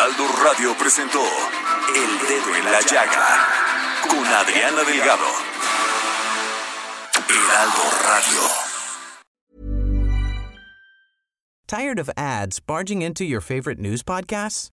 [0.04, 1.22] Heraldo Radio presentó
[1.96, 3.26] El Dedo en la Llaga
[4.10, 5.24] con Adriana Delgado.
[7.30, 8.50] Heraldo Radio.
[11.68, 14.68] Tired of ads barging into your favorite news podcasts?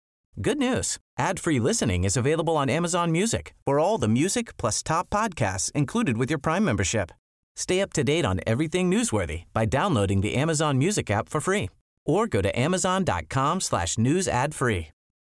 [0.41, 0.99] Good news.
[1.19, 6.17] Ad-free listening is available on Amazon Music for all the music plus top podcasts included
[6.17, 7.11] with your Prime membership.
[7.57, 11.69] Stay up to date on everything newsworthy by downloading the Amazon Music app for free
[12.05, 14.91] or go to amazon.com slash news ad free.